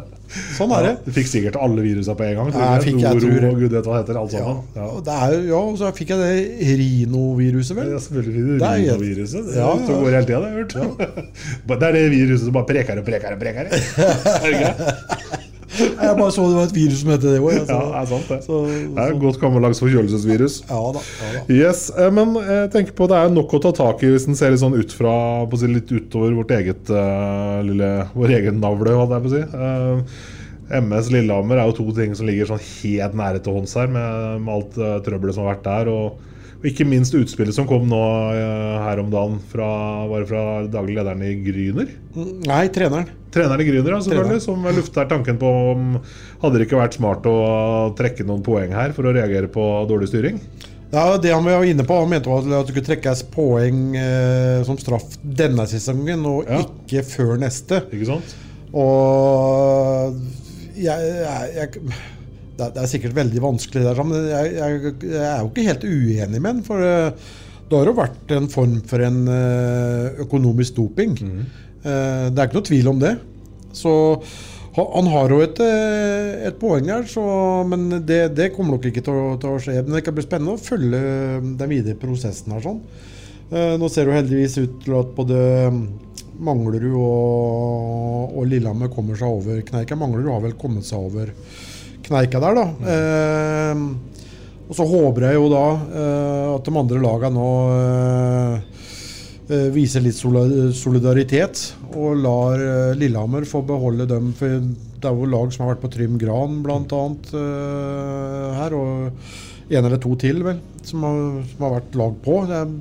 [0.58, 0.94] Sånn er det.
[0.94, 2.54] Ja, du fikk sikkert alle virusa på en gang.
[2.56, 4.22] Nei, jeg fikk- jeg Noro tror og gud vet hva heter.
[4.22, 4.64] Alt Ja, sammen.
[4.80, 4.88] Ja.
[4.88, 7.92] og er, ja, og så fikk jeg det rinoviruset, vel.
[7.98, 9.52] Ja, selvfølgelig Det rinoviruset.
[9.52, 11.28] Det Ja, det går hele tida, det har jeg hørt.
[11.68, 13.76] det er det viruset som bare preker og preker og preker.
[15.78, 17.52] Jeg bare så det var et virus som het det òg.
[17.58, 18.40] Ja, det er sant, det.
[18.48, 20.60] Det er et godt gammeldags forkjølelsesvirus.
[20.70, 21.04] Ja da.
[21.22, 21.44] Ja, da.
[21.54, 24.38] Yes, eh, men jeg tenker på det er nok å ta tak i hvis en
[24.40, 25.14] ser litt sånn ut fra
[25.48, 29.32] på å si, litt utover vårt eget uh, lille, vår egen navle, hadde jeg på
[29.32, 29.44] å si.
[29.54, 30.34] Uh,
[30.78, 34.42] MS Lillehammer er jo to ting som ligger sånn helt nære til hånds her, med,
[34.44, 35.94] med alt uh, trøbbelet som har vært der.
[35.94, 38.02] Og, og ikke minst utspillet som kom nå
[38.34, 39.68] eh, her om dagen, fra,
[40.10, 41.92] var det fra daglig lederen i Gryner?
[42.48, 43.12] Nei, treneren.
[43.34, 46.00] Treneren i Gryner, ja, selvfølgelig, som lufter tanken på om
[46.42, 47.38] hadde det ikke vært smart å
[48.00, 50.42] trekke noen poeng her for å reagere på dårlig styring?
[50.90, 54.82] Ja, Det han var inne på, han mente at det skulle trekkes poeng eh, som
[54.82, 57.84] straff denne sesongen, og ikke før neste.
[57.94, 58.38] Ikke sant?
[58.74, 60.18] Og
[60.78, 62.17] jeg, jeg, jeg
[62.58, 65.88] det, er, er sikkert veldig vanskelig, der, men jeg, jeg, jeg er jo ikke helt
[65.88, 66.66] uenig med han.
[66.66, 67.32] For eh,
[67.68, 71.18] det har jo vært en form for en eh, økonomisk doping.
[71.22, 71.48] Mm.
[71.88, 73.14] Det er ikke noe tvil om det.
[73.78, 73.92] Så
[74.78, 77.24] han har jo et, eh, et poeng her, så,
[77.66, 79.80] men det, det kommer nok ikke til å, til å skje.
[79.82, 81.00] Men det kan bli spennende å følge
[81.58, 82.62] den videre prosessen her.
[82.62, 82.84] sånn.
[83.50, 85.40] Eh, Nå ser det heldigvis ut til at både
[86.38, 89.98] Manglerud og, og Lillehammer kommer seg over kneika.
[89.98, 91.34] Manglerud har vel kommet seg over
[92.08, 92.94] kneika der, da.
[92.94, 93.82] Eh,
[94.68, 98.82] og så håper jeg jo da eh, at de andre lagene nå eh,
[99.48, 101.62] eh, viser litt solidaritet
[101.94, 104.34] og lar eh, Lillehammer få beholde dem.
[104.36, 104.60] For
[104.98, 107.04] det er jo lag som har vært på Trym Gran bl.a.
[107.32, 108.76] Uh, her.
[108.76, 111.20] Og en eller to til, vel, som har,
[111.52, 112.38] som har vært lag på.
[112.50, 112.72] Det er,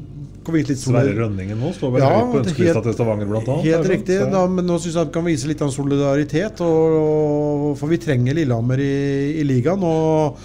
[0.81, 3.59] Sverre Rønningen nå står vel Ja, høyt på ønskelista til Stavanger, bl.a.
[3.65, 4.21] Helt riktig.
[4.33, 6.63] Da, men nå syns jeg de kan vise litt av solidaritet.
[6.65, 8.95] Og, og, for vi trenger Lillehammer i,
[9.41, 9.85] i ligaen.
[9.87, 10.41] Og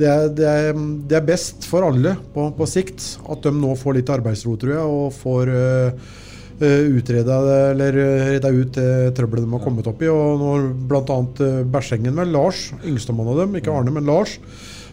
[0.00, 0.80] det er, det, er,
[1.10, 4.72] det er best for alle på, på sikt at de nå får litt arbeidsro, tror
[4.72, 6.16] jeg, og får uh,
[6.60, 7.36] utreda
[7.70, 7.96] eller
[8.34, 10.08] redda ut det trøbbelet de har kommet opp i.
[10.12, 11.20] Og når bl.a.
[11.68, 14.38] Bersengen med Lars, yngstemann av dem, ikke Arne, men Lars,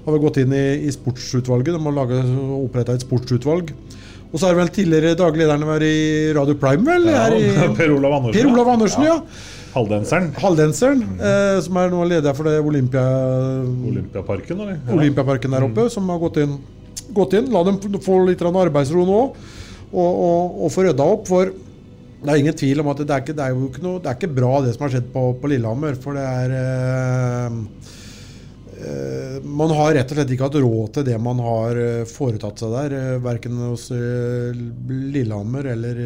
[0.07, 1.75] har vel gått inn i, i sportsutvalget.
[1.75, 2.13] De har
[2.61, 3.73] oppretta et sportsutvalg.
[4.27, 5.99] Og så har vel tidligere daglig lederen vært i
[6.35, 7.07] Radio Prime, vel?
[7.13, 8.35] Ja, i, Per Olav Andersen.
[8.35, 9.19] Per Olav Andersen, ja.
[9.77, 10.31] Halvdanseren.
[10.41, 13.03] Halvdanseren, eh, som er nå leder for det Olympia,
[13.91, 14.81] Olympiaparken, eller?
[14.95, 16.57] Olympiaparken der oppe, som har gått inn.
[17.15, 17.51] Gått inn.
[17.53, 19.21] La dem få litt arbeidsro nå,
[19.93, 21.27] og, og, og få rydda opp.
[21.29, 21.53] For
[22.17, 24.11] det er ingen tvil om at det er ikke, det er jo ikke, noe, det
[24.11, 25.99] er ikke bra, det som har skjedd på, på Lillehammer.
[26.01, 27.61] For det er eh,
[29.47, 32.73] Man har rett og slett ikke hatt råd til det man har eh, foretatt seg
[32.75, 32.95] der.
[32.97, 34.51] Uh, verken hos eh,
[35.13, 36.01] Lillehammer eller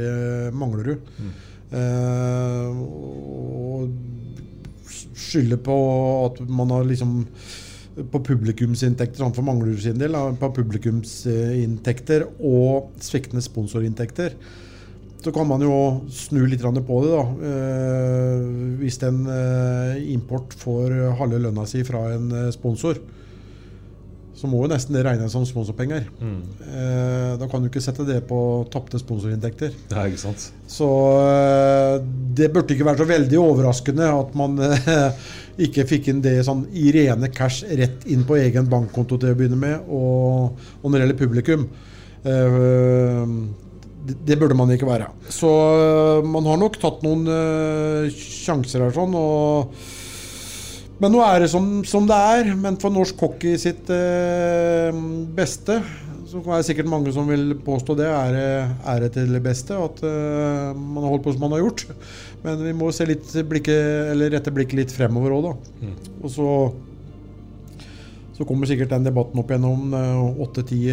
[0.56, 1.08] Manglerud.
[1.12, 1.50] Manglerud.
[1.72, 2.68] Eh,
[3.72, 3.92] og
[5.16, 5.76] skylde på
[6.26, 7.22] at man har liksom
[8.12, 10.18] på publikumsinntekter for Manglerud sin del.
[10.40, 14.36] På publikumsinntekter og sviktende sponsorinntekter.
[15.22, 15.74] Så kan man jo
[16.10, 17.12] snu litt på det.
[17.14, 17.24] da.
[17.50, 18.46] Eh,
[18.82, 22.98] hvis en eh, import får halve lønna si fra en eh, sponsor,
[24.42, 26.08] så må jo nesten det regnes som sponsorpenger.
[26.18, 26.40] Mm.
[26.66, 28.40] Eh, da kan du ikke sette det på
[28.74, 29.76] tapte sponsorinntekter.
[29.92, 30.48] Ja, ikke sant?
[30.66, 30.90] Så
[31.22, 32.02] eh,
[32.34, 35.30] det burde ikke være så veldig overraskende at man eh,
[35.68, 39.38] ikke fikk inn det sånn i rene cash rett inn på egen bankkonto til å
[39.38, 39.86] begynne med.
[39.86, 41.70] Og, og når det gjelder publikum
[44.02, 45.10] det, burde man ikke være.
[45.32, 49.18] Så eh, man har nok tatt noen uh, sjanser her sånn.
[49.18, 50.00] og
[51.02, 52.52] men nå er det som, som det er.
[52.54, 54.94] Men for norsk hockey sitt uh,
[55.34, 55.80] beste,
[56.30, 58.38] så er det sikkert mange som vil påstå det, er
[58.70, 59.74] er det til det beste.
[59.74, 61.88] At uh, man har holdt på som man har gjort.
[62.46, 65.90] Men vi må se litt blikket, eller rette blikket litt fremover òg, da.
[66.22, 66.50] Og så,
[68.38, 69.98] så kommer sikkert den debatten opp gjennom
[70.46, 70.84] åtte-ti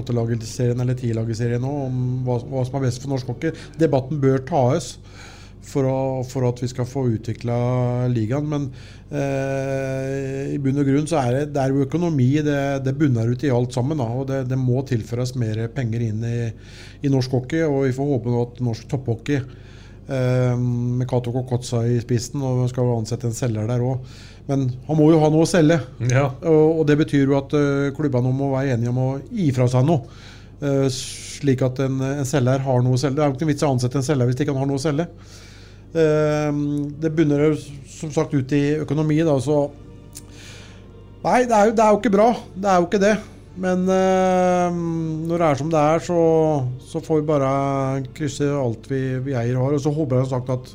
[0.00, 3.54] åttelagerserien eller tilagerserien nå, om hva, hva som er best for norsk hockey.
[3.80, 4.94] Debatten bør tas
[5.66, 7.56] for, å, for at vi skal få utvikla
[8.12, 8.48] ligaen.
[8.50, 8.68] Men
[9.10, 12.30] eh, i bunn og grunn så er det, det er jo økonomi.
[12.46, 14.00] Det, det bunner ut i alt sammen.
[14.02, 16.38] Da, og det, det må tilføres mer penger inn i,
[17.02, 17.66] i norsk hockey.
[17.66, 22.72] Og vi får håpe at norsk topphockey eh, med Kato Kokotsa i spissen, og vi
[22.74, 24.16] skal ansette en selger der òg.
[24.46, 25.80] Men han må jo ha noe å selge.
[26.10, 26.28] Ja.
[26.46, 29.66] Og, og det betyr jo at uh, klubbene må være enige om å gi fra
[29.70, 30.06] seg noe.
[30.62, 33.18] Uh, slik at en, en selger har noe å selge.
[33.18, 34.80] Det er jo ikke noe vits å ansette en selger hvis ikke han har noe
[34.80, 35.08] å selge.
[35.96, 36.50] Uh,
[37.02, 37.56] det bunner jo
[37.96, 39.66] som sagt ut i økonomi, da, så
[41.26, 42.26] Nei, det er, jo, det er jo ikke bra.
[42.54, 43.14] Det er jo ikke det.
[43.60, 44.76] Men eh,
[45.26, 46.20] når det er som det er, så,
[46.84, 47.50] så får vi bare
[48.16, 49.78] krysse alt vi, vi eier og har.
[49.78, 50.72] Og så håper jeg som sagt at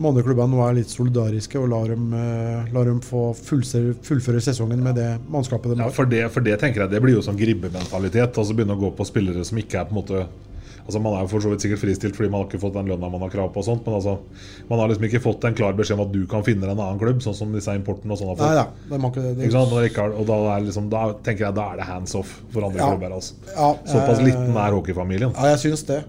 [0.00, 4.40] de andre klubbene nå er litt solidariske og lar dem, eh, lar dem få fullføre,
[4.40, 5.90] sesongen med det mannskapet de Ja, har.
[5.92, 8.32] for det, for det tenker jeg det blir jo sånn gribbementalitet.
[8.38, 10.26] Altså begynne å gå på spillere som ikke er på en måte
[10.90, 12.86] Altså Man er jo for så vidt sikkert fristilt fordi man har ikke fått den
[12.88, 13.58] lønna man har krav på.
[13.58, 14.18] og sånt Men altså
[14.68, 16.98] man har liksom ikke fått en klar beskjed om at du kan finne en annen
[16.98, 18.88] klubb, sånn som disse importene og sånn har Nei fått.
[18.90, 19.46] det må ikke det.
[19.46, 22.42] Ikke ikke har- Og da, er liksom, da tenker jeg da er det hands off
[22.50, 22.88] for andre Ja.
[22.90, 23.12] klubber.
[23.12, 23.34] Altså.
[23.54, 25.32] Ja, Såpass eh, liten er hockeyfamilien.
[25.36, 26.04] Ja, jeg syns det.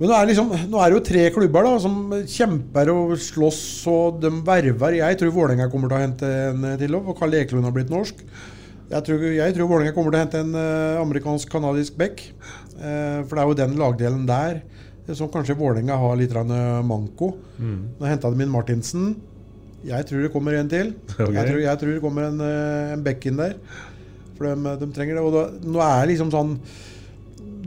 [0.00, 3.64] Men nå er, liksom, nå er det jo tre klubber da, som kjemper og slåss,
[3.92, 4.96] og de verver.
[4.96, 7.92] Jeg tror Vålerenga kommer til å hente en til opp, og Karl Ekelund har blitt
[7.92, 8.22] norsk.
[8.90, 12.24] Jeg tror, jeg tror Vålerenga kommer til å hente en eh, amerikansk-kanadisk back.
[12.80, 16.56] Eh, for det er jo den lagdelen der eh, som kanskje Vålerenga har litt eh,
[16.88, 17.34] manko.
[17.60, 17.78] Mm.
[18.00, 19.12] Nå henta de inn Martinsen.
[19.84, 20.94] Jeg tror det kommer en til.
[21.20, 21.36] Okay.
[21.36, 23.58] Jeg, tror, jeg tror det kommer en, eh, en back inn der.
[24.40, 25.28] For de, de trenger det.
[25.28, 26.56] Og da, nå er det liksom sånn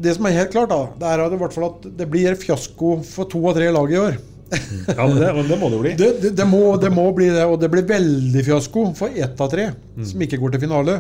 [0.04, 2.97] Det som er helt klart, da, det er i hvert fall at det blir fiasko
[3.08, 4.22] for to av tre lag i år.
[4.54, 5.93] Ja, men det, men det må det bli.
[5.97, 9.39] Det, det, det, må, det må bli det, og det blir veldig fiasko for ett
[9.41, 9.72] av tre
[10.06, 10.99] som ikke går til finale.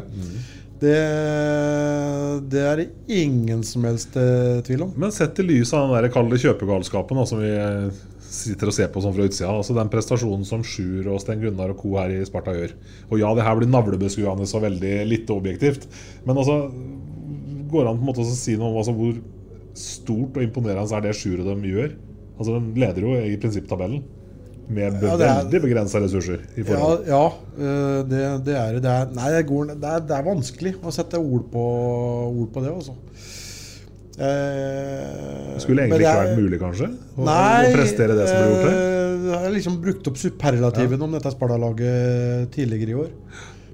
[0.83, 0.95] Det,
[2.51, 4.95] det er det ingen som helst eh, tvil om.
[4.99, 8.01] Men sett i lys av den der kalde kjøpegalskapen da, som vi eh,
[8.33, 9.53] sitter og ser på sånn fra utsida.
[9.53, 11.93] Altså den prestasjonen som Sjur og Sten Gunnar og co.
[12.01, 12.75] her i Sparta gjør.
[13.11, 15.87] Og ja, det her blir navlebeskuende og veldig lite objektivt.
[16.27, 16.57] Men altså
[17.73, 19.17] går det an på en måte å si noe om altså, hvor
[19.77, 21.95] stort og imponerende er det Sjur de gjør?
[22.37, 24.03] Altså De leder jo i prinsipptabellen.
[24.73, 26.39] Med Ja, er- veldig begrensa ressurser.
[26.55, 27.07] i Ja, forhold.
[27.09, 27.23] ja
[27.59, 28.85] ja det, det er det.
[28.93, 31.63] Er, nei, det, går, det, er, det er vanskelig å sette ord på,
[32.31, 32.95] ord på det, altså.
[34.23, 36.89] Eh, Skulle egentlig ikke vært mulig, kanskje?
[37.17, 38.75] Å, Nei, å prestere det som ble gjort her?
[38.77, 43.09] eh, Jeg har liksom brukt opp superlativen om dette Sparta-laget tidligere i år.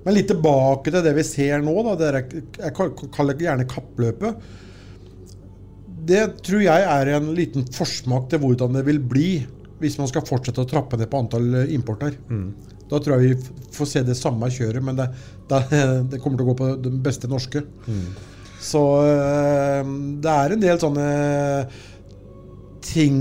[0.05, 2.19] Men litt tilbake til det vi ser nå, da, det er,
[2.63, 2.73] jeg
[3.15, 4.49] kaller det gjerne kappløpet.
[6.09, 9.29] Det tror jeg er en liten forsmak til hvordan det vil bli
[9.79, 12.15] hvis man skal fortsette å trappe ned på antall importer.
[12.15, 12.69] importer.
[12.89, 15.07] Da tror jeg vi får se det samme kjøret, men det,
[15.49, 15.61] det,
[16.11, 17.63] det kommer til å gå på den beste norske.
[18.59, 19.91] Så eh,
[20.23, 21.05] det er en del sånne
[22.89, 23.17] ting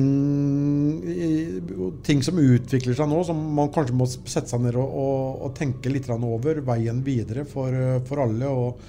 [2.07, 5.53] Ting som utvikler seg nå, som man kanskje må sette seg ned og, og, og
[5.57, 6.63] tenke litt over.
[6.65, 8.81] Veien videre for, eh, for alle, og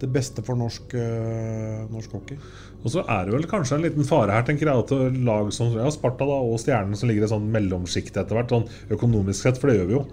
[0.00, 2.38] det beste for norsk, eh, norsk hockey.
[2.80, 5.74] Og så er det vel kanskje en liten fare her, tenker jeg, at lag som
[5.76, 9.60] ja, Sparta da, og Stjernen, som ligger i sånn mellomsjikt etter hvert, sånn økonomisk sett,
[9.60, 10.04] for det gjør vi jo,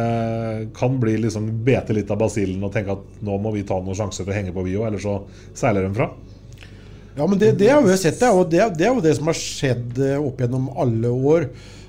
[0.00, 3.78] eh, kan bli liksom bete litt av basillen og tenke at nå må vi ta
[3.78, 5.20] noen sjanser for å henge på, vi òg, eller så
[5.56, 6.10] seiler de fra.
[7.18, 9.26] Ja, men det, det har vi sett, det, og det, det er jo det som
[9.30, 11.48] har skjedd eh, opp gjennom alle år.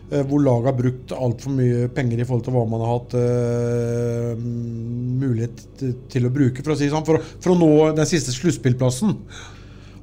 [0.09, 3.13] eh, Hvor laget har brukt altfor mye penger i forhold til hva man har hatt
[3.13, 4.33] uh,
[5.21, 5.61] mulighet
[6.09, 7.05] til- å bruke, for å si sånn.
[7.05, 7.69] For, for å nå
[7.99, 9.13] den siste sluttspillplassen.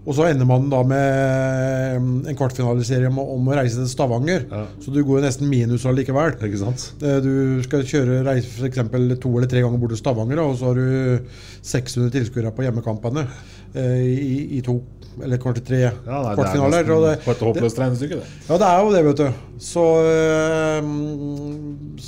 [0.07, 4.45] Og så ender man da med en kvartfinaliserie om, om å reise til Stavanger.
[4.85, 6.37] Så du går nesten minus allikevel.
[6.47, 6.85] Ikke sant?
[7.01, 8.79] Du skal kjøre reise f.eks.
[9.19, 11.27] to eller tre ganger bort til Stavanger, og så har du
[11.67, 13.27] 600 tilskuere på hjemmekampene
[13.75, 14.79] i, i to
[15.23, 16.85] eller kanskje tre Ja, nei, det er kvartfinaler.
[16.87, 18.27] det- på et håpløst regnestykke, det.
[18.49, 19.29] Ja, det er jo det, vet du.
[19.59, 21.99] Så eh, mm,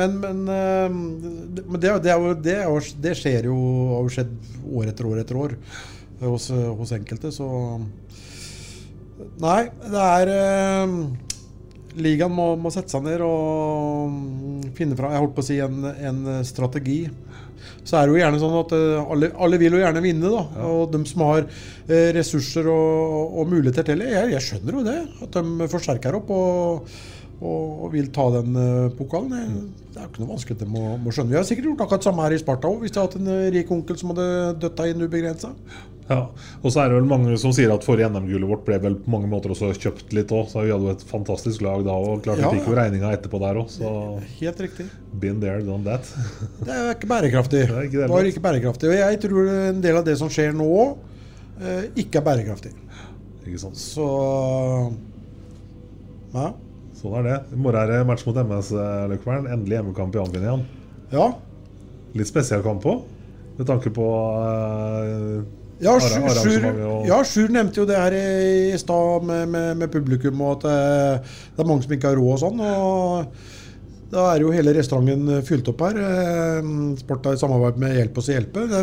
[0.00, 0.88] Men, men, eh,
[1.54, 3.56] det- men det, det, er det, er det skjer jo
[3.96, 4.30] har jo skjedd
[4.72, 5.56] år etter år etter år
[6.22, 7.80] hos, hos enkelte, så
[9.40, 10.94] Nei, det er eh,
[12.00, 15.58] Ligaen må, må sette seg ned og mm, finne fram Jeg holdt på å si
[15.60, 17.00] en, en strategi.
[17.84, 20.66] Så er det jo gjerne sånn at eh, alle, alle vil jo gjerne vinne, da.
[20.68, 24.84] Og de som har eh, ressurser og, og muligheter til det, jeg, jeg skjønner jo
[24.86, 24.98] det.
[25.26, 26.90] At de forsterker opp og,
[27.40, 29.32] og, vil ta den eh, pokalen.
[29.32, 31.34] Det, det er jo ikke noe vanskelig de må, må skjønne.
[31.34, 33.54] Vi har sikkert gjort akkurat samme her i Sparta òg, hvis de hadde hatt en
[33.56, 34.28] rik onkel som hadde
[34.66, 35.54] døtta inn ubegrensa.
[36.10, 36.24] Ja,
[36.64, 39.12] og så er det vel mange som sier at forrige NM-gullet vårt ble vel på
[39.12, 40.48] mange måter også kjøpt litt òg.
[40.50, 43.12] Så vi hadde jo et fantastisk lag da og klart vi Ja, fikk jo regninga
[43.14, 43.68] etterpå der òg.
[43.70, 43.92] Så
[44.40, 44.88] Helt riktig.
[45.22, 46.10] been there, done that.
[46.66, 47.60] Det er ikke bærekraftig.
[47.68, 48.90] Det er ikke det Var ikke bærekraftig.
[48.90, 50.70] Og jeg tror en del av det som skjer nå,
[51.62, 52.72] eh, ikke er bærekraftig.
[53.46, 53.78] Ikke sant.
[53.78, 54.08] Så
[56.34, 56.48] ja.
[57.00, 57.36] Sånn er det.
[57.54, 59.46] I morgen er det match mot MS eh, Løkkvern.
[59.54, 60.66] Endelig hjemmekamp i Anken igjen.
[61.14, 61.30] ja.
[62.18, 63.04] Litt spesiell kamp òg,
[63.54, 64.04] med tanke på
[64.42, 65.44] eh,
[65.80, 66.66] Ja, Sjur,
[67.08, 67.20] ja,
[67.52, 71.70] nevnte jo det her i, stad med, med, med publikum, og at eh, det er
[71.70, 72.60] mange som ikke har råd og sånn.
[72.66, 76.00] og Da er jo hele restauranten fylt opp her.
[76.04, 76.70] Eh,
[77.00, 78.66] Sport i samarbeid med Hjelp oss å hjelpe.
[78.68, 78.82] Det,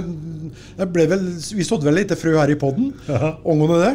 [0.79, 1.27] det vel,
[1.59, 3.93] vi sådde vel litt frø her i poden angående det.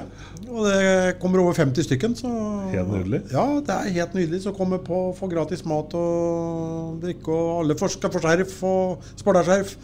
[0.53, 2.15] Og det kommer over 50 stykken.
[2.19, 2.31] Så,
[2.71, 3.25] Helt nydelig.
[3.33, 4.45] Ja, det er helt nydelig.
[4.45, 9.13] Så kommer på å få gratis mat og drikke, og alle skal få skjerf og
[9.17, 9.77] sportarskjerf.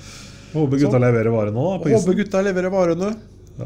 [0.54, 2.16] Håper gutta Så- leverer vare nå da, på Håper isen.
[2.16, 3.14] gutta leverer varene.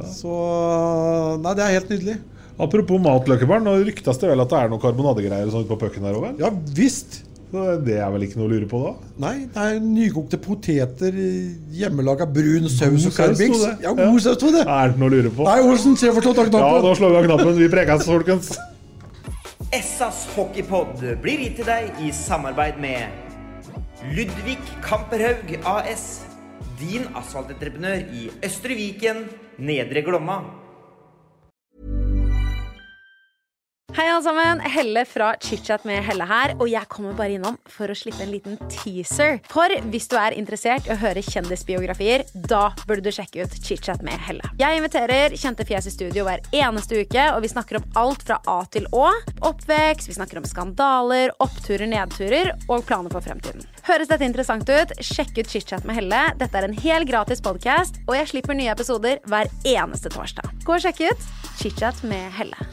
[0.09, 2.19] Så Nei, det er helt nydelig.
[2.61, 3.65] Apropos mat, Løkkebarn.
[3.65, 6.35] Nå ryktes det vel at det er noen karbonadegreier sånn på pucken her over?
[6.39, 7.23] Ja visst.
[7.53, 8.93] Så det er vel ikke noe å lure på da?
[9.21, 11.13] Nei, det er nykokte poteter,
[11.77, 13.51] hjemmelaga brun saus og det.
[13.83, 14.63] Ja, god saus, sto det.
[14.67, 15.45] Er det noe å lure på?
[15.45, 17.59] Nei, Olsen, se for slått av Ja, nå slår vi av knappen.
[17.61, 18.57] Vi prekes, folkens.
[19.73, 23.09] Essas hockeypod blir gitt til deg i samarbeid med
[24.17, 26.23] Ludvig Kamperhaug AS.
[26.83, 29.23] Din asfaltentreprenør i Østre Viken,
[29.63, 30.41] Nedre Glomma.
[33.93, 37.93] Hei alle sammen, Helle fra ChitChat med Helle her, og jeg kommer bare innom for
[37.93, 39.37] å slippe en liten teaser.
[39.53, 44.01] For hvis du er interessert i å høre kjendisbiografier, da burde du sjekke ut ChitChat
[44.07, 44.49] med Helle.
[44.57, 48.39] Jeg inviterer kjente fjes i studio hver eneste uke, og vi snakker om alt fra
[48.49, 49.11] A til Å.
[49.51, 53.67] Oppvekst, vi snakker om skandaler, oppturer, nedturer og planer for fremtiden.
[53.91, 54.95] Høres dette interessant ut?
[55.05, 56.23] Sjekk ut ChitChat med Helle.
[56.41, 60.49] Dette er en helt gratis podkast, og jeg slipper nye episoder hver eneste torsdag.
[60.65, 61.29] Gå og sjekk ut
[61.61, 62.73] ChitChat med Helle.